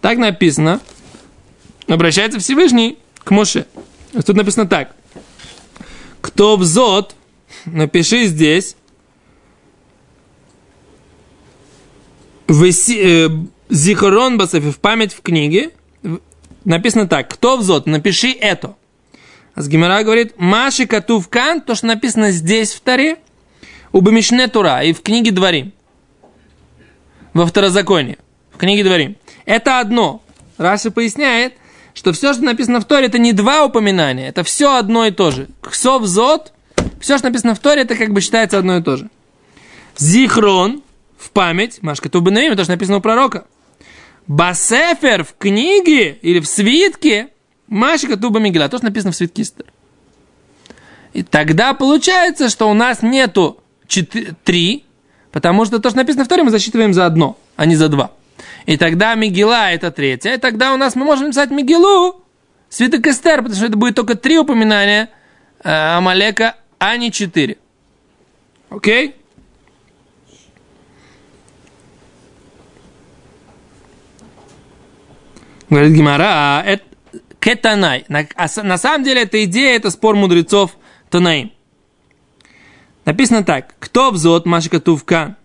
Так 0.00 0.18
написано. 0.18 0.80
Обращается 1.88 2.38
Всевышний 2.38 2.98
к 3.24 3.30
Моше. 3.30 3.66
Тут 4.24 4.36
написано 4.36 4.66
так. 4.66 4.94
Кто 6.20 6.56
взот, 6.56 7.16
напиши 7.64 8.26
здесь, 8.26 8.76
э, 12.48 13.28
Зихорон 13.68 14.38
Басафи 14.38 14.70
в 14.70 14.78
память 14.78 15.14
в 15.14 15.22
книге 15.22 15.70
написано 16.64 17.06
так. 17.06 17.30
Кто 17.30 17.56
взот, 17.56 17.86
напиши 17.86 18.32
это. 18.32 18.76
А 19.54 19.62
с 19.62 19.68
Гимара 19.68 20.02
говорит, 20.02 20.34
Маши 20.38 20.86
Катувкан, 20.86 21.60
то, 21.60 21.74
что 21.74 21.86
написано 21.86 22.30
здесь 22.30 22.72
в 22.72 22.80
Таре, 22.80 23.16
у 23.92 24.00
Бамишне 24.00 24.46
Тура 24.48 24.82
и 24.82 24.92
в 24.92 25.02
книге 25.02 25.32
Дворим. 25.32 25.72
Во 27.34 27.46
второзаконии. 27.46 28.18
В 28.52 28.58
книге 28.58 28.84
Дворим. 28.84 29.16
Это 29.44 29.80
одно. 29.80 30.22
Раша 30.58 30.90
поясняет, 30.90 31.54
что 31.94 32.12
все, 32.12 32.32
что 32.32 32.42
написано 32.42 32.80
в 32.80 32.84
Торе, 32.84 33.06
это 33.06 33.18
не 33.18 33.32
два 33.32 33.64
упоминания, 33.64 34.28
это 34.28 34.44
все 34.44 34.76
одно 34.76 35.06
и 35.06 35.10
то 35.10 35.30
же. 35.30 35.48
Ксов 35.62 36.04
зот, 36.04 36.52
все, 37.00 37.18
что 37.18 37.28
написано 37.28 37.54
в 37.54 37.58
Торе, 37.58 37.82
это 37.82 37.96
как 37.96 38.12
бы 38.12 38.20
считается 38.20 38.58
одно 38.58 38.76
и 38.76 38.82
то 38.82 38.96
же. 38.96 39.10
Зихрон, 39.96 40.82
в 41.18 41.30
память, 41.30 41.82
Машка 41.82 42.08
Тубанавим, 42.08 42.52
это 42.52 42.64
же 42.64 42.70
написано 42.70 42.98
у 42.98 43.00
пророка. 43.00 43.46
Басефер 44.26 45.24
в 45.24 45.34
книге 45.36 46.18
или 46.22 46.40
в 46.40 46.46
свитке, 46.46 47.28
Машка 47.70 48.16
Туба 48.16 48.40
Мигела, 48.40 48.68
то, 48.68 48.76
что 48.76 48.86
написано 48.86 49.12
в 49.12 49.16
свитке 49.16 49.42
Эстер. 49.42 49.66
И 51.12 51.22
тогда 51.22 51.72
получается, 51.72 52.48
что 52.48 52.68
у 52.68 52.74
нас 52.74 53.00
нету 53.00 53.62
четы- 53.86 54.34
три, 54.44 54.84
потому 55.32 55.64
что 55.64 55.78
то, 55.78 55.88
что 55.88 55.98
написано 55.98 56.24
в 56.24 56.28
Торе, 56.28 56.42
мы 56.42 56.50
засчитываем 56.50 56.92
за 56.92 57.06
одно, 57.06 57.38
а 57.56 57.66
не 57.66 57.76
за 57.76 57.88
два. 57.88 58.10
И 58.66 58.76
тогда 58.76 59.14
Мигела 59.14 59.70
это 59.70 59.90
третья, 59.92 60.34
и 60.34 60.38
тогда 60.38 60.74
у 60.74 60.76
нас 60.76 60.96
мы 60.96 61.04
можем 61.04 61.26
написать 61.26 61.50
Мигелу, 61.50 62.22
свиток 62.68 63.06
Эстер, 63.06 63.38
потому 63.38 63.54
что 63.54 63.66
это 63.66 63.76
будет 63.76 63.94
только 63.94 64.16
три 64.16 64.38
упоминания 64.38 65.10
э, 65.62 65.70
Амалека, 65.70 66.56
а 66.78 66.96
не 66.96 67.12
четыре. 67.12 67.56
Окей? 68.68 69.14
Говорит 75.68 75.92
Гимара, 75.92 76.24
а 76.24 76.62
это 76.66 76.89
кетанай. 77.40 78.04
На, 78.08 78.26
а 78.36 78.62
на 78.62 78.78
самом 78.78 79.02
деле 79.04 79.22
эта 79.22 79.42
идея, 79.44 79.76
это 79.76 79.90
спор 79.90 80.14
мудрецов 80.14 80.76
Танаим. 81.08 81.50
Написано 83.04 83.42
так. 83.42 83.74
Кто 83.80 84.10
взот 84.10 84.46
Машка 84.46 84.78
Тувкан? 84.78 85.36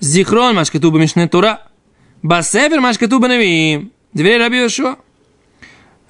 Зихрон 0.00 0.56
Машка 0.56 0.80
Туба 0.80 0.98
Мишне 0.98 1.28
Тура. 1.28 1.62
Басефер 2.22 2.80
Машка 2.80 3.08
Туба 3.08 3.28
Навиим. 3.28 3.92
Двери 4.12 4.38
Раби 4.42 4.58
Йошуа. 4.58 4.96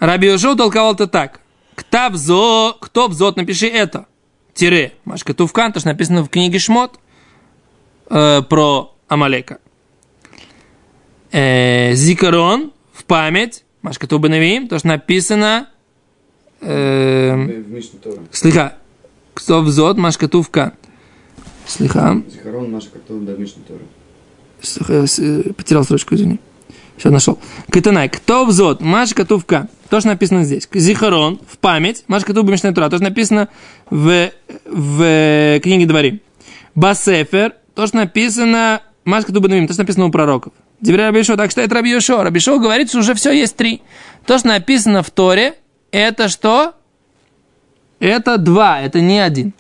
Раби 0.00 0.28
Йошуа 0.28 0.56
толковал 0.56 0.94
это 0.94 1.06
так. 1.06 1.40
Кто 1.74 2.08
взот, 2.10 2.78
кто 2.80 3.08
взот, 3.08 3.36
напиши 3.36 3.66
это. 3.66 4.06
Тире. 4.54 4.92
Машка 5.04 5.34
Тувкан, 5.34 5.72
то, 5.72 5.80
что 5.80 5.90
написано 5.90 6.22
в 6.22 6.28
книге 6.28 6.58
Шмот 6.58 6.98
э, 8.08 8.42
про 8.42 8.94
Амалека. 9.08 9.60
Э, 11.32 11.92
Зикарон 11.94 12.72
в 12.92 13.04
память. 13.04 13.64
Машка 13.82 14.06
Туба 14.06 14.28
Навиим, 14.28 14.68
то, 14.68 14.78
что 14.78 14.88
написано 14.88 15.68
э, 16.60 17.34
В 17.34 17.98
Тора. 18.02 18.20
Слиха. 18.30 18.74
Кто 19.34 19.62
взот, 19.62 19.96
машка 19.96 20.28
тувка. 20.28 20.74
Слиха. 21.66 22.22
Зихарон 22.28 22.72
Маша 22.72 22.90
Катув 22.90 23.24
да 23.24 23.34
Тора. 23.66 23.80
Потерял 25.54 25.84
строчку, 25.84 26.14
извини. 26.14 26.40
Все 26.96 27.10
нашел. 27.10 27.38
Катанай. 27.70 28.10
Кто 28.10 28.44
взот, 28.44 28.82
машка 28.82 29.24
тувка. 29.24 29.68
То, 29.88 30.00
что 30.00 30.10
написано 30.10 30.44
здесь. 30.44 30.68
Зихарон, 30.74 31.40
в 31.48 31.56
память. 31.58 32.04
Машка 32.08 32.34
туба 32.34 32.50
мишная 32.50 32.74
тура. 32.74 32.90
То, 32.90 32.96
что 32.96 33.04
написано 33.04 33.48
в, 33.88 34.30
в 34.66 35.60
книге 35.60 35.86
Дворим. 35.86 36.20
Басефер. 36.74 37.54
То, 37.74 37.86
что 37.86 37.96
написано 37.96 38.82
Машка 39.04 39.32
туба 39.32 39.48
навим. 39.48 39.66
То, 39.66 39.72
что 39.72 39.82
написано 39.82 40.06
у 40.06 40.10
пророков. 40.10 40.52
Деврей 40.80 41.06
Рабишо. 41.06 41.36
Так 41.36 41.50
что 41.50 41.60
это 41.60 41.74
Раби 41.74 41.90
Йошуа. 41.90 42.24
Рабишо 42.24 42.58
говорит, 42.58 42.88
что 42.88 42.98
уже 42.98 43.14
все 43.14 43.32
есть 43.32 43.56
три. 43.56 43.82
То, 44.26 44.38
что 44.38 44.48
написано 44.48 45.02
в 45.02 45.10
Торе, 45.10 45.54
это 45.90 46.28
что? 46.28 46.74
Это 47.98 48.38
два, 48.38 48.80
это 48.80 49.00
не 49.00 49.18
один. 49.18 49.52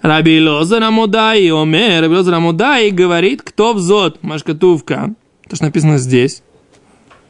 Раби 0.00 0.40
Лозер 0.40 0.82
Амудай, 0.82 1.48
Омер, 1.52 2.02
Раби 2.02 2.16
Лозер 2.16 2.34
Амудай 2.34 2.90
говорит, 2.90 3.42
кто 3.42 3.72
взот, 3.72 4.20
Машкатувка, 4.22 5.14
то, 5.48 5.54
что 5.54 5.64
написано 5.66 5.98
здесь, 5.98 6.42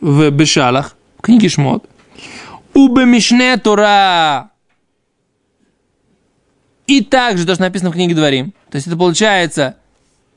в 0.01 0.31
Бешалах, 0.31 0.97
в 1.19 1.23
книге 1.23 1.51
Шмот, 1.51 1.85
Убе 2.73 3.05
Мишне 3.05 3.59
Тора. 3.59 4.51
И 6.87 7.03
также 7.03 7.47
то, 7.47 7.55
что 7.55 7.65
написано 7.65 7.91
в 7.91 7.95
книге 7.95 8.15
Дворим. 8.15 8.55
То 8.71 8.77
есть 8.77 8.87
это 8.87 8.97
получается 8.97 9.77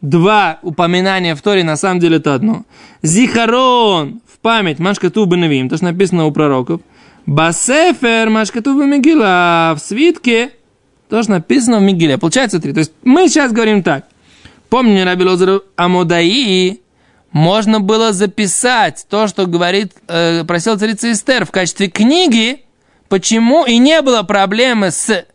два 0.01 0.60
упоминания 0.62 1.36
в 1.36 1.41
Торе, 1.41 1.63
на 1.63 1.77
самом 1.77 1.99
деле 1.99 2.17
это 2.17 2.34
одно. 2.34 2.65
Зихарон 3.01 4.21
в 4.31 4.39
память 4.39 4.79
Машкату 4.79 5.25
Бенавим, 5.25 5.69
то, 5.69 5.77
что 5.77 5.86
написано 5.86 6.25
у 6.25 6.31
пророков. 6.31 6.81
Басефер 7.25 8.29
Машкату 8.29 8.73
Мегила 8.73 9.73
в 9.75 9.79
свитке, 9.79 10.51
то, 11.10 11.21
что 11.23 11.34
написано 11.34 11.79
в 11.79 11.81
Мигиле. 11.81 12.17
Получается 12.17 12.60
три. 12.60 12.73
То 12.73 12.79
есть 12.79 12.91
мы 13.03 13.27
сейчас 13.27 13.51
говорим 13.51 13.84
так. 13.84 14.05
Помни, 14.69 14.99
Раби 15.01 15.23
Лозер 15.23 15.62
Амудаи, 15.75 16.81
можно 17.31 17.79
было 17.79 18.13
записать 18.13 19.05
то, 19.10 19.27
что 19.27 19.45
говорит, 19.45 19.93
э, 20.08 20.43
просил 20.45 20.77
царица 20.77 21.12
Эстер 21.12 21.45
в 21.45 21.51
качестве 21.51 21.88
книги, 21.89 22.62
почему 23.10 23.65
и 23.65 23.77
не 23.77 24.01
было 24.01 24.23
проблемы 24.23 24.91
с 24.91 25.25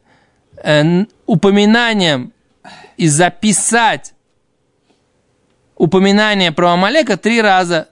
э, 0.63 1.05
упоминанием 1.27 2.33
и 2.97 3.07
записать 3.07 4.15
упоминание 5.81 6.53
про 6.53 6.73
Амалека 6.73 7.17
три 7.17 7.41
раза, 7.41 7.89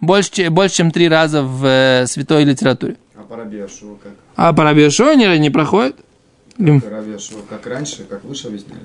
больше, 0.00 0.48
больше 0.48 0.76
чем 0.76 0.90
три 0.92 1.08
раза 1.08 1.42
в 1.42 1.66
э, 1.66 2.06
святой 2.06 2.44
литературе. 2.44 2.96
А 3.16 3.22
по 3.22 3.36
Раби 3.36 3.58
Яшуа 3.58 3.96
как? 4.02 4.12
А 4.36 4.52
по 4.52 4.62
Раби 4.62 4.82
не, 4.82 5.38
не 5.38 5.50
проходит? 5.50 5.96
Раби 6.56 7.12
Яшуа 7.12 7.40
как 7.48 7.66
раньше, 7.66 8.04
как 8.04 8.24
выше 8.24 8.46
объясняли? 8.48 8.82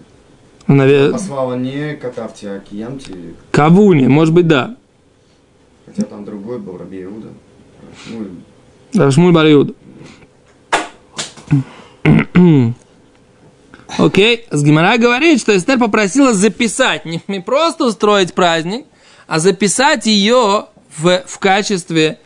Наве- 0.67 1.11
Послала 1.11 1.53
не 1.53 1.95
Катавти, 1.95 2.45
а 2.47 2.59
Киямти, 2.59 3.35
Кавуни, 3.51 4.07
может 4.07 4.33
быть, 4.33 4.47
да. 4.47 4.75
хотя 5.85 6.03
там 6.03 6.25
другой 6.25 6.59
был, 6.59 6.77
Раби 6.77 7.03
Иуда. 7.03 7.29
Ну, 8.09 8.27
Рашмуль 8.95 9.31
Бариуд. 9.31 9.77
Окей, 13.97 14.45
с 14.51 14.63
Гимара 14.63 14.97
говорит, 14.97 15.39
что 15.39 15.55
Эстер 15.55 15.79
попросила 15.79 16.33
записать, 16.33 17.05
не, 17.05 17.21
не 17.27 17.39
просто 17.39 17.85
устроить 17.85 18.33
праздник, 18.33 18.85
а 19.27 19.39
записать 19.39 20.05
ее 20.05 20.67
в, 20.97 21.23
в 21.25 21.39
качестве 21.39 22.19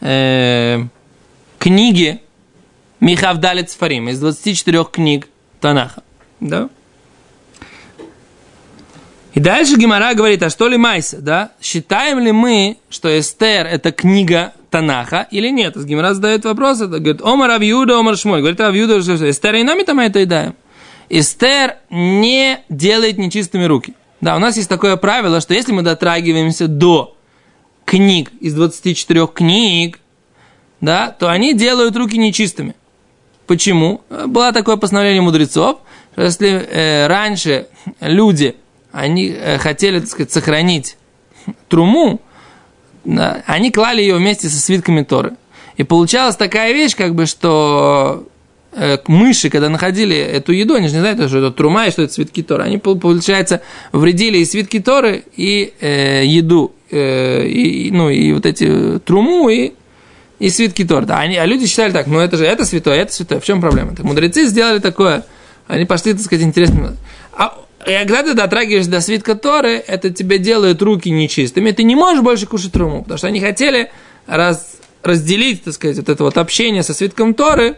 э, 0.00 0.80
книги 1.58 2.20
Михавдалец 3.00 3.74
Фарим 3.76 4.08
из 4.08 4.20
24 4.20 4.84
книг 4.84 5.28
Танаха. 5.60 6.02
Да? 6.40 6.68
И 9.34 9.40
дальше 9.40 9.76
Гимара 9.76 10.14
говорит, 10.14 10.42
а 10.42 10.50
что 10.50 10.68
ли 10.68 10.76
Майса, 10.76 11.18
да? 11.20 11.52
Считаем 11.60 12.18
ли 12.18 12.32
мы, 12.32 12.78
что 12.90 13.16
Эстер 13.18 13.66
это 13.66 13.92
книга 13.92 14.52
Танаха 14.70 15.28
или 15.30 15.48
нет? 15.48 15.76
Гимара 15.76 16.14
задает 16.14 16.44
вопрос, 16.44 16.80
это 16.80 16.98
говорит, 16.98 17.22
Омар 17.22 17.50
Авьюда, 17.50 17.98
Омар 17.98 18.16
Шмуль. 18.16 18.40
Говорит 18.40 18.60
Авьюда, 18.60 19.00
что 19.02 19.30
Эстер 19.30 19.54
и 19.54 19.62
нами 19.62 19.82
там 19.82 20.00
это 20.00 20.18
и 20.20 20.24
даем. 20.24 20.56
Эстер 21.08 21.76
не 21.90 22.60
делает 22.68 23.18
нечистыми 23.18 23.64
руки. 23.64 23.94
Да, 24.20 24.36
у 24.36 24.38
нас 24.38 24.56
есть 24.56 24.68
такое 24.68 24.96
правило, 24.96 25.40
что 25.40 25.54
если 25.54 25.72
мы 25.72 25.82
дотрагиваемся 25.82 26.66
до 26.68 27.16
книг 27.84 28.30
из 28.40 28.54
24 28.54 29.26
книг, 29.28 30.00
да, 30.80 31.10
то 31.10 31.30
они 31.30 31.54
делают 31.54 31.96
руки 31.96 32.18
нечистыми. 32.18 32.74
Почему? 33.46 34.02
Было 34.26 34.52
такое 34.52 34.76
постановление 34.76 35.22
мудрецов, 35.22 35.78
что 36.12 36.22
если 36.22 36.48
э, 36.48 37.06
раньше 37.06 37.68
люди, 38.00 38.56
они 38.92 39.28
э, 39.28 39.58
хотели, 39.58 40.00
так 40.00 40.08
сказать, 40.08 40.32
сохранить 40.32 40.96
труму, 41.68 42.20
да, 43.04 43.42
они 43.46 43.70
клали 43.70 44.02
ее 44.02 44.16
вместе 44.16 44.48
со 44.48 44.60
свитками 44.60 45.02
Торы. 45.02 45.36
И 45.76 45.84
получалась 45.84 46.36
такая 46.36 46.72
вещь, 46.72 46.94
как 46.96 47.14
бы, 47.14 47.24
что 47.24 48.26
э, 48.26 48.37
мыши, 49.06 49.50
когда 49.50 49.68
находили 49.68 50.16
эту 50.16 50.52
еду, 50.52 50.74
они 50.74 50.88
же 50.88 50.94
не 50.94 51.00
знают, 51.00 51.28
что 51.28 51.38
это 51.38 51.50
трума 51.50 51.86
и 51.86 51.90
что 51.90 52.02
это 52.02 52.12
свитки 52.12 52.42
Торы. 52.42 52.64
Они, 52.64 52.78
пол- 52.78 52.98
получается, 52.98 53.60
вредили 53.92 54.38
и 54.38 54.44
свитки 54.44 54.80
Торы, 54.80 55.24
и 55.36 55.72
э, 55.80 56.24
еду, 56.24 56.72
э, 56.90 57.46
и, 57.46 57.90
ну, 57.90 58.10
и 58.10 58.32
вот 58.32 58.46
эти 58.46 58.66
э, 58.68 58.98
труму, 59.00 59.48
и 59.48 59.72
и 60.38 60.50
свитки 60.50 60.84
Тор. 60.84 61.04
Да, 61.04 61.18
они, 61.18 61.36
а 61.36 61.46
люди 61.46 61.66
считали 61.66 61.92
так, 61.92 62.06
ну 62.06 62.20
это 62.20 62.36
же 62.36 62.44
это 62.44 62.64
святое, 62.64 63.02
это 63.02 63.12
святое. 63.12 63.40
В 63.40 63.44
чем 63.44 63.60
проблема? 63.60 63.94
Так 63.94 64.04
мудрецы 64.04 64.46
сделали 64.46 64.78
такое. 64.78 65.24
Они 65.66 65.84
пошли, 65.84 66.12
так 66.12 66.22
сказать, 66.22 66.44
интересно. 66.44 66.96
А 67.32 67.58
когда 67.84 68.22
ты 68.22 68.34
дотрагиваешься 68.34 68.90
до 68.90 69.00
свитка 69.00 69.34
Торы, 69.34 69.82
это 69.86 70.10
тебе 70.10 70.38
делает 70.38 70.80
руки 70.82 71.10
нечистыми. 71.10 71.72
Ты 71.72 71.82
не 71.82 71.94
можешь 71.94 72.22
больше 72.22 72.46
кушать 72.46 72.74
руму, 72.76 73.02
потому 73.02 73.18
что 73.18 73.26
они 73.26 73.40
хотели 73.40 73.90
раз, 74.26 74.76
разделить, 75.02 75.64
так 75.64 75.74
сказать, 75.74 75.96
вот 75.96 76.08
это 76.08 76.24
вот 76.24 76.38
общение 76.38 76.82
со 76.82 76.94
свитком 76.94 77.34
Торы, 77.34 77.76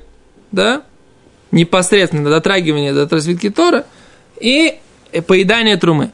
да, 0.53 0.83
непосредственно 1.51 2.29
дотрагивание 2.29 2.93
до 2.93 3.21
свитки 3.21 3.51
Торы 3.51 3.85
и 4.41 4.81
поедание 5.27 5.77
трумы. 5.77 6.11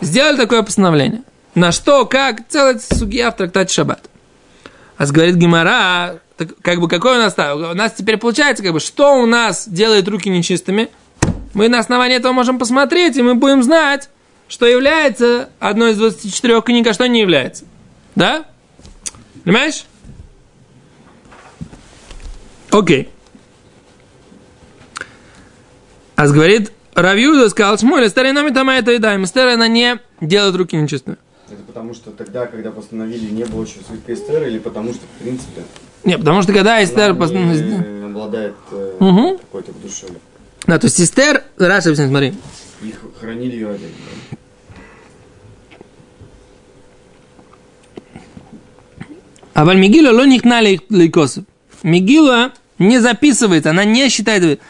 Сделали 0.00 0.36
такое 0.36 0.62
постановление. 0.62 1.22
На 1.54 1.70
что, 1.70 2.04
как, 2.06 2.48
целая 2.48 2.78
сугия 2.78 3.30
в 3.30 3.36
трактате 3.36 3.72
Шаббат. 3.72 4.10
А 4.96 5.06
говорит 5.06 5.36
Гимара, 5.36 6.20
так, 6.36 6.48
как 6.62 6.80
бы 6.80 6.88
какой 6.88 7.16
у 7.16 7.20
нас 7.20 7.34
там? 7.34 7.58
У 7.58 7.74
нас 7.74 7.92
теперь 7.92 8.16
получается, 8.16 8.62
как 8.62 8.72
бы, 8.72 8.80
что 8.80 9.20
у 9.20 9.26
нас 9.26 9.68
делает 9.68 10.08
руки 10.08 10.28
нечистыми? 10.28 10.88
Мы 11.52 11.68
на 11.68 11.78
основании 11.78 12.16
этого 12.16 12.32
можем 12.32 12.58
посмотреть, 12.58 13.16
и 13.16 13.22
мы 13.22 13.34
будем 13.34 13.62
знать, 13.62 14.08
что 14.48 14.66
является 14.66 15.48
одной 15.60 15.92
из 15.92 15.98
24 15.98 16.62
книг, 16.62 16.86
а 16.88 16.92
что 16.92 17.06
не 17.06 17.20
является. 17.20 17.64
Да? 18.16 18.44
Понимаешь? 19.44 19.84
Окей. 22.70 23.10
А 26.16 26.28
говорит, 26.28 26.72
Равьюда 26.94 27.48
сказал, 27.50 27.78
Шмуля, 27.78 28.08
старый 28.08 28.32
номер 28.32 28.54
там 28.54 28.70
это 28.70 28.92
и 28.92 28.98
дай. 28.98 29.20
Эстер, 29.22 29.48
она 29.48 29.66
не 29.68 29.98
делает 30.20 30.54
руки 30.54 30.76
нечистыми. 30.76 31.16
Это 31.48 31.62
потому 31.62 31.92
что 31.94 32.10
тогда, 32.10 32.46
когда 32.46 32.70
постановили, 32.70 33.30
не 33.30 33.44
было 33.44 33.64
еще 33.64 33.78
свитка 33.86 34.14
Эстера, 34.14 34.46
или 34.48 34.58
потому 34.58 34.92
что, 34.94 35.02
в 35.18 35.22
принципе, 35.22 35.62
Не, 36.04 36.16
потому 36.18 36.42
что 36.42 36.52
когда 36.52 36.82
Эстер 36.82 37.14
постановила... 37.14 37.78
не 37.78 38.04
обладает 38.06 38.54
э, 38.70 38.96
Мгм. 39.00 39.38
какой-то 39.38 39.72
душой. 39.72 40.10
Да, 40.66 40.78
то 40.78 40.86
есть 40.86 41.00
Эстер, 41.00 41.42
Раша, 41.58 41.88
объясняет, 41.88 42.10
смотри. 42.10 42.34
Их 42.82 43.00
хранили 43.20 43.52
ее 43.54 43.70
отдельно. 43.70 43.92
А 49.52 49.64
валь 49.64 49.78
Мигила 49.78 50.10
ло 50.10 50.26
нихна 50.26 50.60
лейкосов. 50.60 51.44
Мигила 51.82 52.52
не 52.78 52.98
записывается, 52.98 53.70
она 53.70 53.84
не 53.84 54.08
считает. 54.08 54.60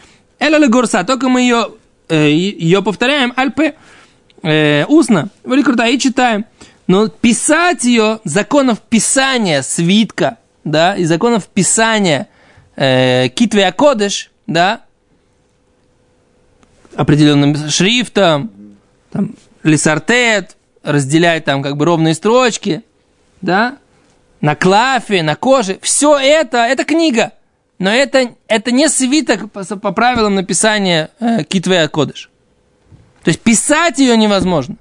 Ле 0.49 0.69
горса, 0.69 1.05
только 1.05 1.29
мы 1.29 1.43
ее, 1.43 1.71
ее 2.09 2.83
повторяем, 2.83 3.33
альпе, 3.37 3.75
э, 4.43 4.85
устно, 4.87 5.29
круто, 5.43 5.85
и 5.85 5.99
читаем. 5.99 6.45
Но 6.87 7.09
писать 7.09 7.85
ее, 7.85 8.21
законов 8.25 8.81
писания 8.81 9.63
свитка, 9.63 10.39
да, 10.65 10.97
и 10.97 11.05
законов 11.05 11.47
писания 11.47 12.29
э, 12.77 13.29
китве 13.29 13.67
акодыш, 13.67 14.31
да, 14.47 14.83
определенным 16.95 17.71
шрифтом, 17.71 18.51
там, 19.11 19.35
лисартет, 19.63 20.57
разделять 20.83 21.45
там 21.45 21.63
как 21.63 21.77
бы 21.77 21.85
ровные 21.87 22.15
строчки, 22.15 22.83
да, 23.41 23.79
на 24.41 24.55
клафе, 24.55 25.23
на 25.23 25.37
коже. 25.37 25.79
Все 25.81 26.19
это, 26.19 26.59
это 26.59 26.85
книга. 26.85 27.33
Но 27.85 27.91
это, 27.91 28.35
это 28.49 28.71
не 28.73 28.89
свиток 28.89 29.53
по, 29.53 29.63
по 29.63 29.93
правилам 29.93 30.37
написания 30.37 31.11
э, 31.21 31.45
Китве 31.45 31.87
Кодыш. 31.87 32.31
То 33.23 33.29
есть 33.29 33.43
писать 33.43 33.99
ее 33.99 34.17
невозможно. 34.17 34.77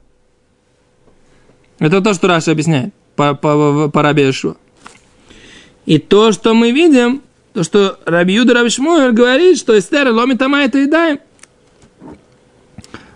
Это 1.80 2.00
то, 2.00 2.14
что 2.14 2.30
Раша 2.30 2.52
объясняет 2.52 2.94
по, 3.18 3.34
по, 3.34 3.90
по 3.90 4.02
Раби 4.02 4.24
Иешуа. 4.24 4.56
И 5.86 5.98
то, 5.98 6.32
что 6.32 6.54
мы 6.54 6.72
видим, 6.72 7.24
то, 7.52 7.64
что 7.64 8.00
Раби 8.06 8.36
Юда 8.36 8.54
Раби 8.54 8.70
Шмуэль 8.70 9.12
говорит, 9.12 9.58
что 9.58 9.78
Эстер 9.78 10.08
ломит 10.08 10.42
ама 10.42 10.64
это 10.64 10.78
едаем, 10.78 11.20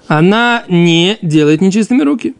она 0.09 0.65
не 0.67 1.17
делает 1.21 1.61
нечистыми 1.61 2.01
руки. 2.01 2.35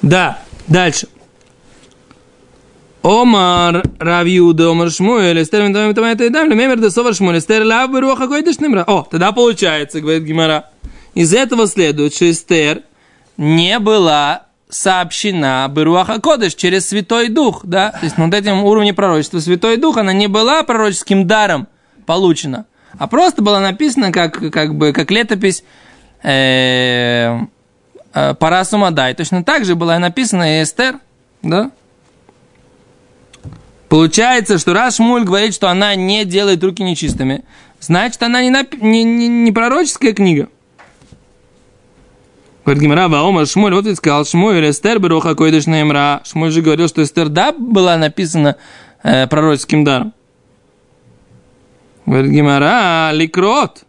Да, 0.00 0.40
дальше. 0.68 1.08
Омар 3.02 3.82
Равьюда, 3.98 4.70
Омар 4.70 4.90
Шмуэль, 4.90 5.42
Эстер 5.42 5.62
Митамай 5.62 5.88
Митамай 5.88 6.16
Тайдам, 6.16 6.48
Лемемер 6.48 6.78
де 6.78 6.90
Совар 6.90 7.14
Шмуэль, 7.14 7.38
Эстер 7.38 7.64
Лав 7.64 7.90
Беруах 7.92 8.20
Акойдыш 8.20 8.60
Немра. 8.60 8.84
О, 8.86 9.06
тогда 9.10 9.32
получается, 9.32 10.00
говорит 10.00 10.22
Гимара. 10.22 10.70
Из 11.14 11.34
этого 11.34 11.66
следует, 11.66 12.14
что 12.14 12.30
Эстер 12.30 12.82
не 13.36 13.78
была 13.78 14.46
сообщена 14.68 15.68
Беруаха 15.68 16.20
Кодыш 16.20 16.54
через 16.54 16.88
Святой 16.88 17.28
Дух, 17.28 17.60
да, 17.64 17.90
то 17.90 18.04
есть 18.04 18.16
на 18.16 18.24
вот 18.26 18.34
этом 18.34 18.64
уровне 18.64 18.94
пророчества 18.94 19.40
Святой 19.40 19.76
Дух, 19.76 19.98
она 19.98 20.12
не 20.12 20.28
была 20.28 20.62
пророческим 20.62 21.26
даром 21.26 21.68
получена, 22.06 22.64
а 22.98 23.06
просто 23.06 23.42
была 23.42 23.60
написана 23.60 24.12
как, 24.12 24.50
как 24.50 24.74
бы, 24.74 24.92
как 24.92 25.10
летопись 25.10 25.62
э, 26.22 27.38
э, 28.14 28.34
Пара 28.34 28.64
Сумадай. 28.64 29.14
Точно 29.14 29.44
так 29.44 29.66
же 29.66 29.74
была 29.74 29.98
написана 29.98 30.60
и 30.60 30.62
Эстер, 30.62 31.00
да? 31.42 31.70
Получается, 33.92 34.56
что 34.56 34.72
раз 34.72 34.96
Шмуль 34.96 35.24
говорит, 35.24 35.52
что 35.52 35.68
она 35.68 35.94
не 35.94 36.24
делает 36.24 36.64
руки 36.64 36.82
нечистыми, 36.82 37.44
значит, 37.78 38.22
она 38.22 38.40
не, 38.40 38.50
напи- 38.50 38.82
не, 38.82 39.04
не, 39.04 39.28
не 39.28 39.52
пророческая 39.52 40.14
книга. 40.14 40.48
Говорит 42.64 42.82
Гимара, 42.82 43.08
Ваомар 43.08 43.46
Шмуль, 43.46 43.74
вот 43.74 43.86
и 43.86 43.94
сказал, 43.94 44.24
Шмуль, 44.24 44.70
Эстер 44.70 44.98
Беруха 44.98 45.34
Койдыш 45.34 45.66
Наимра. 45.66 46.22
Шмуль 46.24 46.50
же 46.50 46.62
говорил, 46.62 46.88
что 46.88 47.02
Эстер, 47.02 47.28
да, 47.28 47.52
была 47.52 47.98
написана 47.98 48.56
э, 49.02 49.26
пророческим 49.26 49.84
даром. 49.84 50.14
Говорит 52.06 52.32
Гимара, 52.32 53.10
ликрот. 53.12 53.84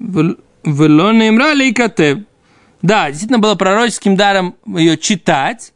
Вело 0.00 1.12
Наимра 1.12 1.52
ликатев. 1.52 2.24
Да, 2.82 3.08
действительно 3.08 3.38
было 3.38 3.54
пророческим 3.54 4.16
даром 4.16 4.56
ее 4.66 4.98
читать, 4.98 5.72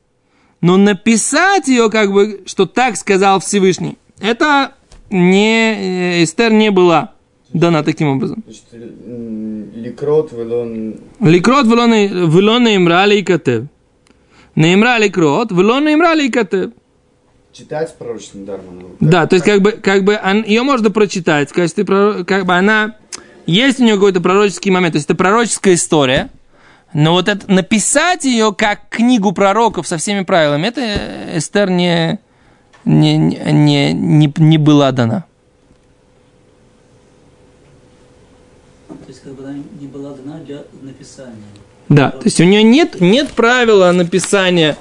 но 0.60 0.76
написать 0.76 1.68
ее, 1.68 1.90
как 1.90 2.12
бы, 2.12 2.42
что 2.46 2.66
так 2.66 2.96
сказал 2.96 3.40
Всевышний, 3.40 3.96
это 4.20 4.72
не, 5.10 6.18
э, 6.20 6.24
Эстер 6.24 6.52
не 6.52 6.70
была 6.70 7.12
дана 7.52 7.82
таким 7.82 8.08
образом. 8.08 8.42
Ликрот, 9.74 10.32
велон... 10.32 10.96
Ликрот 11.20 11.66
вело 11.66 12.58
наимра 12.58 13.04
лейкатев. 13.06 13.64
Наимра 14.54 14.98
ликрот, 14.98 15.52
вело 15.52 15.80
наимра 15.80 16.14
лейкатев. 16.14 16.72
Читать 17.52 17.94
даром. 18.46 18.64
она- 18.70 19.10
Да, 19.10 19.26
то 19.26 19.34
есть 19.36 19.46
как 19.46 19.62
бы, 19.62 19.72
как 19.72 20.04
бы 20.04 20.12
ее 20.46 20.62
можно 20.62 20.90
прочитать 20.90 21.50
в 21.50 21.54
качестве, 21.54 21.84
проро- 21.84 22.24
как 22.24 22.44
бы 22.44 22.54
она, 22.54 22.96
есть 23.46 23.80
у 23.80 23.84
нее 23.84 23.94
какой-то 23.94 24.20
пророческий 24.20 24.70
момент, 24.70 24.92
то 24.92 24.96
есть 24.98 25.06
это 25.08 25.14
пророческая 25.14 25.74
история, 25.74 26.28
но 26.92 27.12
вот 27.12 27.28
это, 27.28 27.50
написать 27.50 28.24
ее 28.24 28.54
как 28.56 28.88
книгу 28.88 29.32
пророков 29.32 29.86
со 29.86 29.98
всеми 29.98 30.24
правилами, 30.24 30.66
это 30.66 31.36
Эстер 31.36 31.70
не, 31.70 32.18
не, 32.84 33.16
не, 33.18 33.92
не, 33.92 34.32
не 34.36 34.58
была 34.58 34.92
дана. 34.92 35.24
То 38.88 38.94
есть 39.08 39.22
как 39.22 39.34
бы 39.34 39.44
она 39.44 39.54
не 39.80 39.86
была 39.86 40.14
дана 40.14 40.38
для 40.38 40.64
написания. 40.82 41.34
Да, 41.88 42.10
то 42.10 42.24
есть 42.24 42.40
у 42.40 42.44
нее 42.44 42.62
нет, 42.62 43.00
нет 43.00 43.30
правила 43.30 43.92
написания 43.92 44.76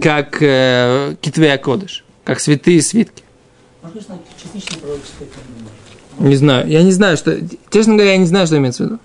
как 0.00 0.42
э, 0.42 1.16
Китвея 1.20 1.58
Кодыш, 1.58 2.04
как 2.24 2.40
святые 2.40 2.82
свитки. 2.82 3.24
Может, 3.82 4.08
частично 4.40 4.78
пророческая. 4.78 5.28
Не 6.18 6.36
знаю, 6.36 6.68
я 6.68 6.82
не 6.82 6.92
знаю, 6.92 7.16
что... 7.16 7.38
Честно 7.70 7.94
говоря, 7.94 8.12
я 8.12 8.18
не 8.18 8.26
знаю, 8.26 8.46
что 8.46 8.58
имеется 8.58 8.82
в 8.82 8.86
виду. 8.86 8.98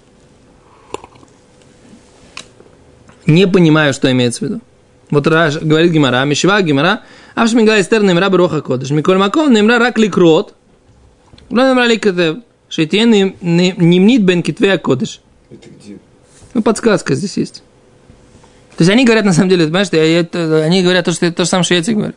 Не 3.25 3.47
понимаю, 3.47 3.93
что 3.93 4.11
имеется 4.11 4.39
в 4.39 4.41
виду. 4.49 4.61
Вот 5.09 5.27
Раш 5.27 5.57
говорит 5.59 5.91
Гимара, 5.91 6.23
Мишива 6.25 6.61
Гимара, 6.61 7.01
а 7.35 7.47
что 7.47 7.57
Мигла 7.57 7.79
Эстер 7.79 8.03
немра 8.03 8.29
Бароха 8.29 8.61
Кодыш. 8.61 8.89
Миколь 8.91 9.17
Маком 9.17 9.53
немра 9.53 9.79
рак 9.79 9.97
ликрот. 9.97 10.55
Ула 11.49 11.69
немра 11.69 11.85
ликатев. 11.85 12.37
Шейтен 12.69 13.11
нимнит 13.41 14.23
бен 14.23 14.41
китвея 14.41 14.77
Кодыш. 14.77 15.21
Это 15.51 15.69
где? 15.69 15.99
Ну, 16.53 16.63
подсказка 16.63 17.13
здесь 17.15 17.37
есть. 17.37 17.63
То 18.75 18.81
есть 18.81 18.91
они 18.91 19.05
говорят, 19.05 19.25
на 19.25 19.33
самом 19.33 19.49
деле, 19.49 19.65
понимаешь, 19.65 19.87
что 19.87 19.97
я- 19.97 20.19
это- 20.21 20.63
они 20.63 20.81
говорят 20.81 21.05
то, 21.05 21.11
что 21.11 21.27
это 21.27 21.35
то 21.37 21.43
же 21.43 21.49
самое, 21.49 21.63
что 21.63 21.75
я 21.75 21.83
тебе 21.83 21.95
говорю. 21.95 22.13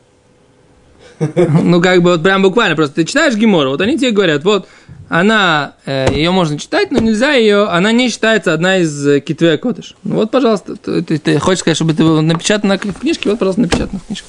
Ну, 1.63 1.81
как 1.81 2.03
бы, 2.03 2.11
вот 2.13 2.23
прям 2.23 2.43
буквально, 2.43 2.77
просто 2.77 2.97
ты 2.97 3.05
читаешь 3.05 3.35
Гимору, 3.35 3.71
вот 3.71 3.81
они 3.81 3.97
тебе 3.99 4.11
говорят, 4.11 4.45
вот, 4.45 4.69
она, 5.09 5.75
э, 5.87 6.09
ее 6.13 6.31
можно 6.31 6.59
читать, 6.59 6.91
но 6.91 6.99
нельзя 6.99 7.33
ее, 7.33 7.65
она 7.69 7.93
не 7.93 8.09
считается 8.09 8.53
одна 8.53 8.79
из 8.79 9.07
э, 9.07 9.21
Китвея 9.21 9.57
Котыш. 9.57 9.95
Ну, 10.03 10.17
вот, 10.17 10.31
пожалуйста, 10.31 10.77
ты, 10.77 11.03
ты- 11.03 11.19
ты 11.19 11.39
хочешь 11.39 11.61
сказать, 11.61 11.77
чтобы 11.77 11.93
это 11.93 12.03
было 12.03 12.21
напечатано 12.21 12.77
в 12.79 13.01
книжке, 13.01 13.31
вот, 13.31 13.39
пожалуйста, 13.39 13.63
напечатано 13.63 14.01
в 14.01 14.07
книжке. 14.07 14.27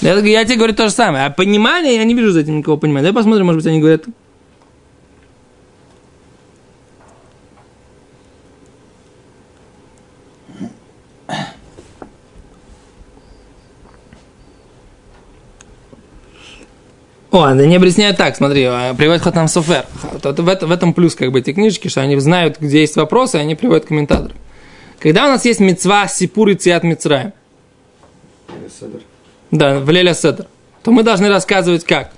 Я, 0.00 0.14
я 0.18 0.44
тебе 0.44 0.56
говорю 0.56 0.74
то 0.74 0.84
же 0.88 0.94
самое, 0.94 1.26
а 1.26 1.30
понимание, 1.30 1.96
я 1.96 2.04
не 2.04 2.14
вижу 2.14 2.30
за 2.32 2.40
этим 2.40 2.58
никакого 2.58 2.76
понимания. 2.78 3.06
Давай 3.06 3.14
посмотрим, 3.22 3.46
может 3.46 3.58
быть, 3.62 3.66
они 3.66 3.78
говорят, 3.80 4.04
О, 17.36 17.44
они 17.44 17.76
объясняют 17.76 18.16
так, 18.16 18.34
смотри, 18.34 18.62
э, 18.62 18.94
приводит 18.94 19.20
Хатам 19.20 19.46
Софер. 19.46 19.84
В, 20.22 20.48
этом- 20.48 20.70
в 20.70 20.72
этом 20.72 20.94
плюс 20.94 21.14
как 21.14 21.32
бы 21.32 21.40
эти 21.40 21.52
книжки, 21.52 21.88
что 21.88 22.00
они 22.00 22.16
знают, 22.16 22.56
где 22.58 22.80
есть 22.80 22.96
вопросы, 22.96 23.36
и 23.36 23.40
они 23.40 23.54
приводят 23.54 23.84
комментаторов. 23.84 24.32
Когда 24.98 25.26
у 25.26 25.28
нас 25.28 25.44
есть 25.44 25.60
мецва 25.60 26.08
Сипур 26.08 26.48
и 26.48 26.54
Циат 26.54 26.82
Мицраем, 26.82 27.34
да, 29.50 29.80
в 29.80 29.90
Леля 29.90 30.14
Седер, 30.14 30.46
то 30.82 30.90
мы 30.92 31.02
должны 31.02 31.28
рассказывать 31.28 31.84
как? 31.84 32.12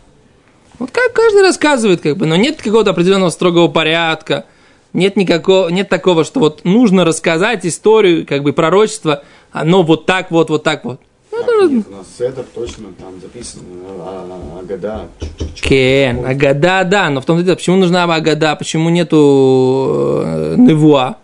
Вот 0.78 0.92
как 0.92 1.12
каждый 1.12 1.42
рассказывает, 1.42 2.00
как 2.00 2.16
бы, 2.16 2.24
но 2.26 2.37
нет 2.37 2.62
какого-то 2.62 2.90
определенного 2.90 3.31
строгого 3.31 3.66
порядка, 3.66 4.44
нет 4.92 5.16
никакого, 5.16 5.68
нет 5.68 5.88
такого, 5.88 6.22
что 6.22 6.38
вот 6.38 6.64
нужно 6.64 7.04
рассказать 7.04 7.66
историю, 7.66 8.24
как 8.24 8.44
бы 8.44 8.52
пророчество, 8.52 9.24
оно 9.50 9.83
вот 9.83 10.07
так 10.07 10.31
вот, 10.31 10.48
вот 10.48 10.62
так 10.62 10.85
вот. 10.85 11.00
Так, 11.31 11.47
нет, 11.71 11.87
у 11.88 11.97
нас 11.97 12.07
Седер 12.17 12.45
точно 12.55 12.88
там 12.99 13.21
записано, 13.21 13.62
а, 14.01 14.55
а, 14.57 14.61
Агада. 14.61 15.09
Кен, 15.55 16.25
Агада, 16.25 16.85
да, 16.85 17.11
но 17.11 17.21
в 17.21 17.27
том-то 17.27 17.45
дело, 17.45 17.57
почему 17.57 17.77
нужна 17.77 18.05
Агада, 18.05 18.57
почему 18.57 18.88
нету 18.88 20.23
э, 20.25 20.55
Невуа? 20.57 21.19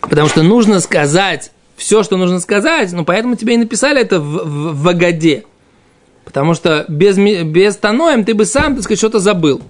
Потому 0.00 0.28
что 0.28 0.42
нужно 0.42 0.80
сказать 0.80 1.52
все, 1.76 2.02
что 2.02 2.16
нужно 2.16 2.38
сказать, 2.38 2.92
ну 2.92 3.04
поэтому 3.04 3.36
тебе 3.36 3.54
и 3.54 3.58
написали 3.58 4.00
это 4.00 4.20
в, 4.20 4.44
в, 4.44 4.82
в 4.82 4.88
Агаде. 4.88 5.44
Потому 6.24 6.54
что 6.54 6.84
без, 6.88 7.16
без 7.16 7.76
Таноем 7.76 8.24
ты 8.24 8.34
бы 8.34 8.44
сам, 8.44 8.74
так 8.74 8.84
сказать, 8.84 8.98
что-то 8.98 9.18
забыл. 9.18 9.62